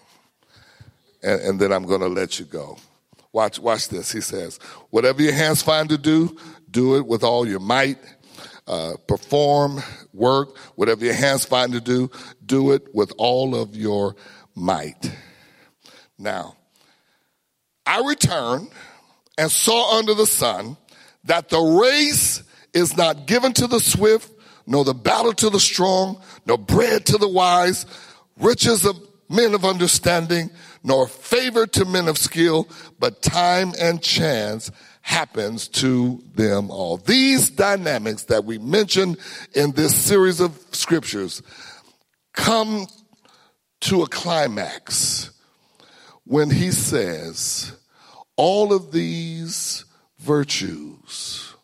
and, 1.22 1.40
and 1.40 1.60
then 1.60 1.72
I'm 1.72 1.84
going 1.84 2.00
to 2.00 2.08
let 2.08 2.38
you 2.38 2.44
go. 2.44 2.78
Watch, 3.32 3.58
watch 3.58 3.88
this. 3.88 4.10
He 4.10 4.20
says, 4.20 4.58
whatever 4.90 5.22
your 5.22 5.32
hands 5.32 5.62
find 5.62 5.88
to 5.90 5.98
do, 5.98 6.36
do 6.70 6.96
it 6.96 7.06
with 7.06 7.22
all 7.22 7.46
your 7.46 7.60
might. 7.60 7.98
Uh, 8.66 8.96
perform 9.06 9.82
work, 10.12 10.58
whatever 10.74 11.02
your 11.02 11.14
hands 11.14 11.42
find 11.42 11.72
to 11.72 11.80
do, 11.80 12.10
do 12.44 12.72
it 12.72 12.94
with 12.94 13.10
all 13.16 13.54
of 13.54 13.74
your 13.74 14.14
might. 14.54 15.10
Now, 16.18 16.54
I 17.86 18.02
returned 18.06 18.68
and 19.38 19.50
saw 19.50 19.96
under 19.96 20.12
the 20.12 20.26
sun 20.26 20.76
that 21.24 21.48
the 21.48 21.58
race 21.58 22.42
is 22.74 22.94
not 22.94 23.26
given 23.26 23.54
to 23.54 23.66
the 23.66 23.80
swift, 23.80 24.30
nor 24.68 24.84
the 24.84 24.94
battle 24.94 25.32
to 25.32 25.50
the 25.50 25.58
strong, 25.58 26.20
nor 26.46 26.58
bread 26.58 27.06
to 27.06 27.16
the 27.16 27.28
wise, 27.28 27.86
riches 28.38 28.84
of 28.84 28.96
men 29.30 29.54
of 29.54 29.64
understanding, 29.64 30.50
nor 30.84 31.08
favor 31.08 31.66
to 31.66 31.84
men 31.84 32.06
of 32.06 32.18
skill, 32.18 32.68
but 32.98 33.22
time 33.22 33.72
and 33.80 34.02
chance 34.02 34.70
happens 35.00 35.68
to 35.68 36.22
them 36.34 36.70
all. 36.70 36.98
These 36.98 37.50
dynamics 37.50 38.24
that 38.24 38.44
we 38.44 38.58
mentioned 38.58 39.16
in 39.54 39.72
this 39.72 39.96
series 39.96 40.38
of 40.38 40.54
scriptures 40.72 41.42
come 42.34 42.86
to 43.80 44.02
a 44.02 44.06
climax 44.06 45.30
when 46.24 46.50
he 46.50 46.70
says, 46.72 47.72
all 48.36 48.74
of 48.74 48.92
these 48.92 49.86
virtues 50.18 51.54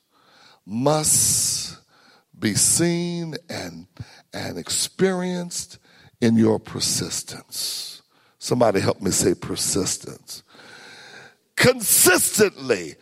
must 0.64 1.53
be 2.38 2.54
seen 2.54 3.34
and, 3.48 3.86
and 4.32 4.58
experienced 4.58 5.78
in 6.20 6.36
your 6.36 6.58
persistence. 6.58 8.02
Somebody 8.38 8.80
help 8.80 9.00
me 9.00 9.10
say 9.10 9.34
persistence. 9.34 10.42
Consistently, 11.56 12.96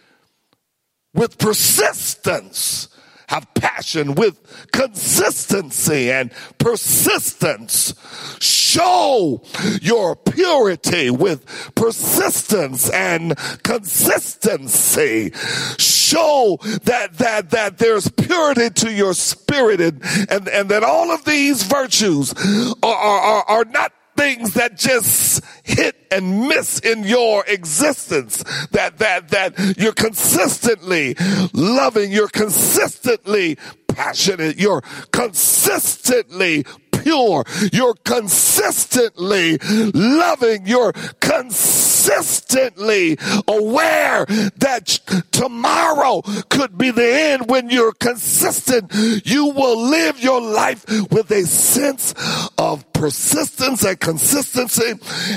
with 1.15 1.39
persistence, 1.39 2.89
have 3.29 3.47
passion 3.55 4.15
with 4.15 4.39
consistency 4.73 6.11
and 6.11 6.31
persistence. 6.59 7.95
Show 8.41 9.43
your 9.81 10.17
purity 10.17 11.11
with 11.11 11.45
persistence 11.75 12.91
and 12.91 13.37
consistency. 13.63 15.33
Show 15.79 16.59
that, 16.85 17.19
that, 17.19 17.51
that 17.51 17.79
there's 17.79 18.09
purity 18.09 18.71
to 18.71 18.93
your 18.93 19.15
spirit 19.15 19.81
and, 19.81 20.03
and, 20.29 20.49
and 20.49 20.69
that 20.69 20.83
all 20.83 21.11
of 21.11 21.25
these 21.25 21.63
virtues 21.63 22.35
are, 22.83 22.95
are, 22.95 23.45
are 23.45 23.65
not 23.65 23.93
things 24.17 24.55
that 24.55 24.77
just 24.77 25.45
hit 25.63 25.97
and 26.11 26.49
miss 26.49 26.79
in 26.81 27.05
your 27.05 27.45
existence 27.47 28.43
that 28.71 28.99
that 28.99 29.29
that 29.29 29.77
you're 29.79 29.93
consistently 29.93 31.15
loving 31.53 32.13
you're 32.13 32.29
consistently 32.29 33.57
passionate 33.89 34.59
you're 34.59 34.83
consistently 35.13 36.65
pure. 37.03 37.45
You're 37.73 37.95
consistently 38.05 39.59
loving. 39.93 40.67
You're 40.67 40.93
consistently 41.21 43.19
aware 43.49 44.27
that 44.27 45.01
tomorrow 45.31 46.23
could 46.49 46.79
be 46.79 46.91
the 46.91 47.07
end. 47.07 47.51
When 47.51 47.71
you're 47.71 47.93
consistent 47.93 48.93
you 49.25 49.47
will 49.47 49.89
live 49.89 50.21
your 50.21 50.41
life 50.41 50.85
with 51.11 51.31
a 51.31 51.43
sense 51.43 52.15
of 52.59 52.91
persistence 52.93 53.85
and 53.85 53.99
consistency. 53.99 54.93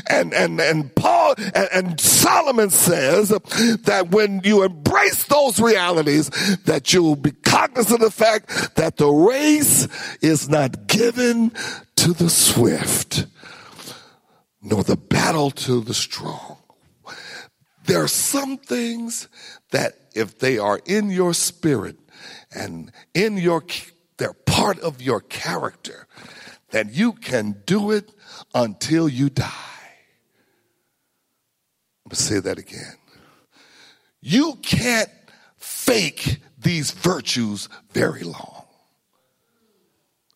And, 0.09 0.33
and, 0.33 0.59
and 0.59 0.93
Paul 0.95 1.24
and, 1.37 1.69
and 1.73 1.99
Solomon 1.99 2.69
says 2.69 3.29
that 3.29 4.07
when 4.11 4.41
you 4.43 4.63
embrace 4.63 5.25
those 5.25 5.59
realities, 5.59 6.29
that 6.65 6.93
you 6.93 7.03
will 7.03 7.15
be 7.15 7.31
cognizant 7.31 8.01
of 8.01 8.11
the 8.11 8.11
fact 8.11 8.75
that 8.75 8.97
the 8.97 9.07
race 9.07 9.87
is 10.21 10.49
not 10.49 10.87
given 10.87 11.51
to 11.97 12.13
the 12.13 12.29
swift, 12.29 13.25
nor 14.61 14.83
the 14.83 14.97
battle 14.97 15.51
to 15.51 15.81
the 15.81 15.93
strong. 15.93 16.57
There 17.85 18.03
are 18.03 18.07
some 18.07 18.57
things 18.57 19.27
that 19.71 19.93
if 20.15 20.39
they 20.39 20.57
are 20.57 20.79
in 20.85 21.11
your 21.11 21.33
spirit 21.33 21.97
and 22.53 22.91
in 23.13 23.37
your, 23.37 23.63
they're 24.17 24.33
part 24.33 24.79
of 24.79 25.01
your 25.01 25.19
character, 25.21 26.07
that 26.71 26.93
you 26.93 27.13
can 27.13 27.61
do 27.65 27.91
it 27.91 28.11
until 28.53 29.07
you 29.07 29.29
die. 29.29 29.74
I'm 32.05 32.09
going 32.09 32.17
to 32.17 32.23
say 32.23 32.39
that 32.39 32.59
again. 32.59 32.95
You 34.21 34.59
can't 34.61 35.09
fake 35.57 36.37
these 36.59 36.91
virtues 36.91 37.67
very 37.93 38.21
long. 38.21 38.63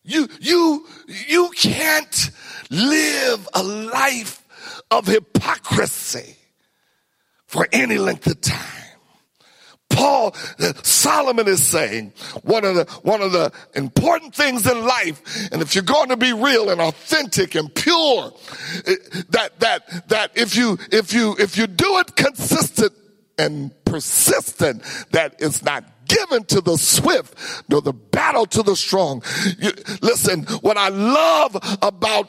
You, 0.02 0.28
you, 0.40 0.86
you 1.28 1.50
can't 1.56 2.30
live 2.70 3.48
a 3.54 3.62
life 3.62 4.44
of 4.90 5.06
hypocrisy 5.06 6.36
for 7.46 7.68
any 7.72 7.98
length 7.98 8.26
of 8.26 8.40
time. 8.40 8.89
Paul, 9.90 10.34
Solomon 10.82 11.48
is 11.48 11.62
saying 11.62 12.14
one 12.42 12.64
of 12.64 12.74
the, 12.74 12.84
one 13.02 13.20
of 13.20 13.32
the 13.32 13.52
important 13.74 14.34
things 14.34 14.66
in 14.70 14.84
life, 14.84 15.50
and 15.52 15.60
if 15.60 15.74
you're 15.74 15.84
going 15.84 16.08
to 16.08 16.16
be 16.16 16.32
real 16.32 16.70
and 16.70 16.80
authentic 16.80 17.54
and 17.54 17.74
pure, 17.74 18.32
eh, 18.86 18.94
that, 19.30 19.60
that, 19.60 20.08
that 20.08 20.30
if 20.34 20.56
you, 20.56 20.78
if 20.90 21.12
you, 21.12 21.36
if 21.38 21.58
you 21.58 21.66
do 21.66 21.98
it 21.98 22.16
consistent 22.16 22.92
and 23.36 23.72
persistent, 23.84 24.82
that 25.10 25.34
it's 25.38 25.62
not 25.62 25.84
given 26.06 26.44
to 26.44 26.60
the 26.60 26.76
swift, 26.76 27.34
nor 27.68 27.80
the 27.80 27.92
battle 27.92 28.46
to 28.46 28.62
the 28.62 28.74
strong. 28.74 29.22
You, 29.58 29.70
listen, 30.02 30.44
what 30.60 30.76
I 30.76 30.88
love 30.88 31.56
about 31.82 32.28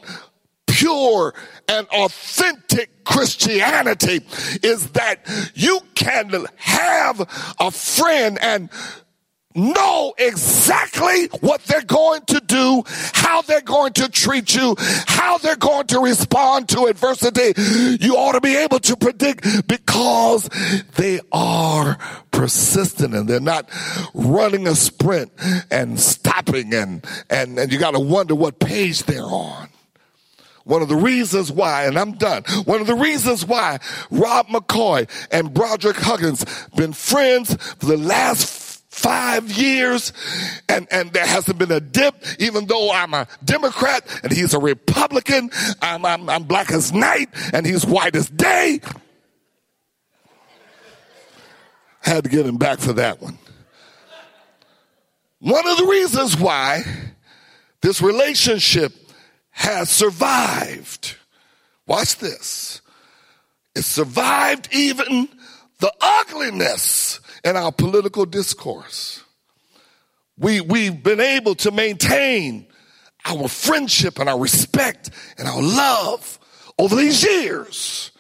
pure 0.82 1.34
and 1.68 1.88
authentic 1.90 3.04
Christianity 3.04 4.22
is 4.64 4.90
that 4.92 5.20
you 5.54 5.80
can 5.94 6.48
have 6.56 7.20
a 7.60 7.70
friend 7.70 8.40
and 8.42 8.70
know 9.54 10.14
exactly 10.18 11.28
what 11.42 11.62
they're 11.66 11.84
going 11.84 12.22
to 12.26 12.40
do, 12.40 12.84
how 13.14 13.42
they're 13.42 13.62
going 13.62 13.94
to 13.94 14.10
treat 14.10 14.56
you, 14.56 14.76
how 14.80 15.38
they're 15.38 15.56
going 15.56 15.86
to 15.88 16.00
respond 16.00 16.70
to 16.70 16.86
adversity. 16.86 17.54
You 18.00 18.16
ought 18.16 18.32
to 18.32 18.42
be 18.42 18.56
able 18.56 18.80
to 18.80 18.96
predict 18.96 19.68
because 19.68 20.50
they 20.96 21.20
are 21.32 21.98
persistent 22.32 23.14
and 23.14 23.28
they're 23.28 23.40
not 23.40 23.70
running 24.14 24.68
a 24.68 24.76
sprint 24.76 25.32
and 25.70 26.00
stopping 26.00 26.74
and, 26.74 27.06
and, 27.30 27.60
and 27.60 27.72
you 27.72 27.78
got 27.78 27.92
to 27.92 28.00
wonder 28.00 28.34
what 28.34 28.60
page 28.60 29.04
they're 29.04 29.22
on. 29.22 29.71
One 30.64 30.82
of 30.82 30.90
the 30.90 30.96
reasons 30.96 31.52
why, 31.52 31.86
and 31.86 31.98
I'm 31.98 32.14
done, 32.14 32.44
one 32.66 32.82
of 32.82 32.88
the 32.88 32.96
reasons 32.96 33.46
why 33.46 33.80
Rob 34.10 34.48
McCoy 34.48 35.10
and 35.32 35.54
Broderick 35.54 35.98
Huggins 35.98 36.46
been 36.76 36.94
friends 36.94 37.56
for 37.56 37.86
the 37.88 37.98
last 37.98 38.72
five 38.92 39.50
years 39.52 40.12
and, 40.68 40.88
and 40.92 41.12
there 41.14 41.26
hasn't 41.26 41.58
been 41.58 41.72
a 41.72 41.80
dip, 41.80 42.14
even 42.40 42.66
though 42.66 42.92
I'm 42.92 43.14
a 43.14 43.28
Democrat 43.44 44.06
and 44.22 44.32
he's 44.32 44.54
a 44.54 44.60
Republican. 44.60 45.50
I'm, 45.82 46.06
I'm, 46.06 46.30
I'm 46.30 46.44
black 46.44 46.72
as 46.72 46.92
night 46.92 47.30
and 47.54 47.66
he's 47.66 47.86
white 47.86 48.16
as 48.16 48.30
day. 48.30 48.82
Had 52.02 52.26
to 52.26 52.30
get 52.30 52.46
him 52.46 52.58
back 52.58 52.80
for 52.80 52.94
that 52.94 53.22
one. 53.22 53.38
One 55.40 55.68
of 55.68 55.78
the 55.78 55.86
reasons 55.86 56.38
why 56.38 56.84
this 57.82 58.02
relationship 58.02 58.94
has 59.52 59.90
survived. 59.90 61.16
Watch 61.86 62.18
this. 62.18 62.82
It 63.76 63.84
survived 63.84 64.70
even 64.72 65.30
the 65.80 65.94
ugliness 66.02 67.20
in 67.44 67.56
our 67.56 67.72
political 67.72 68.26
discourse. 68.26 69.24
We, 70.38 70.62
we've 70.62 71.04
been 71.04 71.20
able 71.20 71.56
to 71.56 71.72
maintain 71.72 72.68
our 73.26 73.48
friendship 73.48 74.20
and 74.20 74.28
our 74.28 74.40
respect 74.40 75.12
and 75.38 75.48
our 75.48 75.62
love 75.62 76.40
over 76.78 76.96
these 76.96 77.24
years 77.24 78.12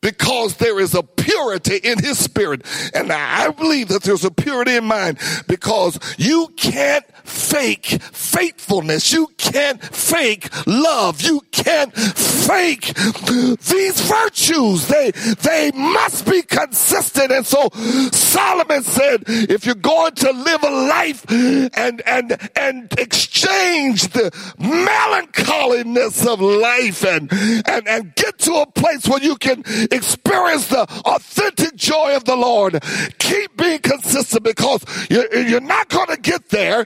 because 0.00 0.56
there 0.56 0.78
is 0.78 0.94
a 0.94 1.02
purity 1.26 1.76
in 1.76 1.98
his 1.98 2.18
spirit. 2.18 2.64
And 2.94 3.12
I 3.12 3.50
believe 3.50 3.88
that 3.88 4.02
there's 4.02 4.24
a 4.24 4.30
purity 4.30 4.76
in 4.76 4.84
mine 4.84 5.18
because 5.48 5.98
you 6.18 6.52
can't 6.56 7.04
fake 7.26 7.86
faithfulness. 8.12 9.12
You 9.12 9.28
can't 9.36 9.82
fake 9.82 10.48
love. 10.66 11.22
You 11.22 11.40
can't 11.50 11.92
fake 11.94 12.94
these 12.94 14.00
virtues. 14.00 14.86
They, 14.86 15.10
they 15.10 15.72
must 15.72 16.26
be 16.26 16.42
consistent. 16.42 17.32
And 17.32 17.44
so 17.44 17.68
Solomon 18.12 18.82
said, 18.82 19.24
if 19.26 19.66
you're 19.66 19.74
going 19.74 20.14
to 20.14 20.30
live 20.30 20.62
a 20.62 20.70
life 20.70 21.24
and, 21.30 22.02
and, 22.06 22.50
and 22.54 22.92
exchange 22.98 24.08
the 24.08 24.30
melancholiness 24.58 26.26
of 26.26 26.40
life 26.40 27.04
and, 27.04 27.32
and, 27.66 27.88
and 27.88 28.14
get 28.14 28.38
to 28.40 28.54
a 28.54 28.66
place 28.66 29.08
where 29.08 29.22
you 29.22 29.36
can 29.36 29.64
experience 29.90 30.68
the 30.68 30.86
authentic 31.16 31.74
joy 31.76 32.14
of 32.14 32.24
the 32.24 32.36
Lord, 32.36 32.82
keep 33.18 33.56
being 33.56 33.78
consistent 33.78 34.44
because 34.44 34.84
you're, 35.10 35.60
not 35.66 35.88
going 35.88 36.08
to 36.08 36.20
get 36.20 36.50
there 36.50 36.84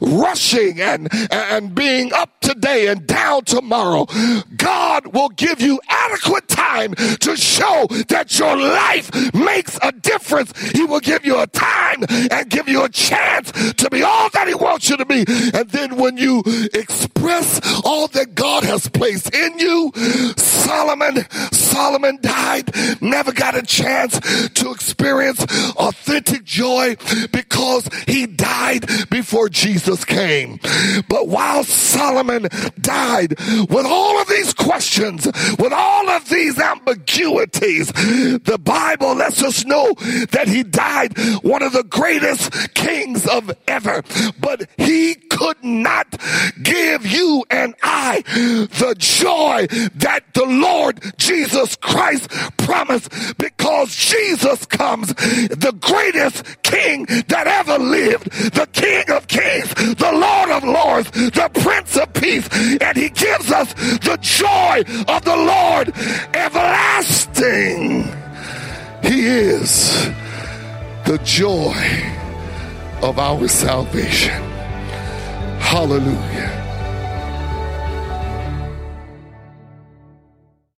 rushing 0.00 0.80
and, 0.80 1.08
and 1.30 1.74
being 1.74 2.12
up 2.12 2.40
today 2.40 2.88
and 2.88 3.06
down 3.06 3.44
tomorrow. 3.44 4.06
God 4.56 5.14
will 5.14 5.28
give 5.30 5.60
you 5.60 5.80
adequate 5.88 6.48
time 6.48 6.94
to 6.94 7.36
show 7.36 7.86
that 8.08 8.38
your 8.38 8.56
life 8.56 9.10
makes 9.32 9.78
a 9.82 9.92
difference. 9.92 10.52
He 10.72 10.84
will 10.84 11.00
give 11.00 11.24
you 11.24 11.40
a 11.40 11.46
time 11.46 12.04
and 12.30 12.50
give 12.50 12.68
you 12.68 12.84
a 12.84 12.88
chance 12.88 13.52
to 13.74 13.88
be 13.90 14.02
all 14.02 14.28
that 14.30 14.48
He 14.48 14.54
wants 14.54 14.90
you 14.90 14.96
to 14.96 15.04
be. 15.04 15.24
And 15.54 15.70
then 15.70 15.96
when 15.96 16.16
you 16.16 16.42
express 16.74 17.60
all 17.84 18.08
that 18.08 18.34
God 18.34 18.64
has 18.64 18.88
placed 18.88 19.34
in 19.34 19.58
you, 19.58 19.92
Solomon, 20.68 21.26
Solomon 21.50 22.18
died, 22.20 22.70
never 23.00 23.32
got 23.32 23.56
a 23.56 23.62
chance 23.62 24.20
to 24.50 24.70
experience 24.70 25.42
authentic 25.76 26.44
joy 26.44 26.96
because 27.32 27.88
he 28.06 28.26
died 28.26 28.84
before 29.08 29.48
Jesus 29.48 30.04
came. 30.04 30.60
But 31.08 31.28
while 31.28 31.64
Solomon 31.64 32.48
died 32.78 33.38
with 33.70 33.86
all 33.86 34.20
of 34.20 34.28
these 34.28 34.52
questions, 34.52 35.24
with 35.58 35.72
all 35.72 36.10
of 36.10 36.28
these 36.28 36.58
ambiguities, 36.58 37.90
the 37.92 38.60
Bible 38.62 39.14
lets 39.14 39.42
us 39.42 39.64
know 39.64 39.94
that 40.32 40.48
he 40.48 40.64
died 40.64 41.16
one 41.42 41.62
of 41.62 41.72
the 41.72 41.84
greatest 41.84 42.74
kings 42.74 43.26
of 43.26 43.56
ever. 43.66 44.02
But 44.38 44.68
he 44.76 45.14
could 45.14 45.64
not 45.64 46.20
give 46.62 47.06
you 47.06 47.44
and 47.50 47.74
I 47.82 48.22
the 48.26 48.94
joy 48.98 49.66
that 49.94 50.24
the 50.34 50.57
Lord 50.60 51.00
Jesus 51.16 51.76
Christ 51.76 52.30
promised 52.56 53.10
because 53.38 53.94
Jesus 53.94 54.66
comes, 54.66 55.08
the 55.08 55.76
greatest 55.80 56.62
king 56.62 57.06
that 57.28 57.46
ever 57.46 57.78
lived, 57.78 58.30
the 58.54 58.66
King 58.72 59.04
of 59.10 59.26
kings, 59.28 59.72
the 59.74 60.12
Lord 60.12 60.50
of 60.50 60.64
lords, 60.64 61.10
the 61.10 61.50
Prince 61.62 61.96
of 61.96 62.12
peace, 62.12 62.48
and 62.80 62.96
he 62.96 63.08
gives 63.08 63.50
us 63.50 63.72
the 63.74 64.18
joy 64.20 64.82
of 65.08 65.24
the 65.24 65.36
Lord 65.36 65.92
everlasting. 66.34 68.04
He 69.02 69.26
is 69.26 70.04
the 71.06 71.18
joy 71.24 71.74
of 73.02 73.18
our 73.18 73.48
salvation. 73.48 74.42
Hallelujah. 75.60 76.67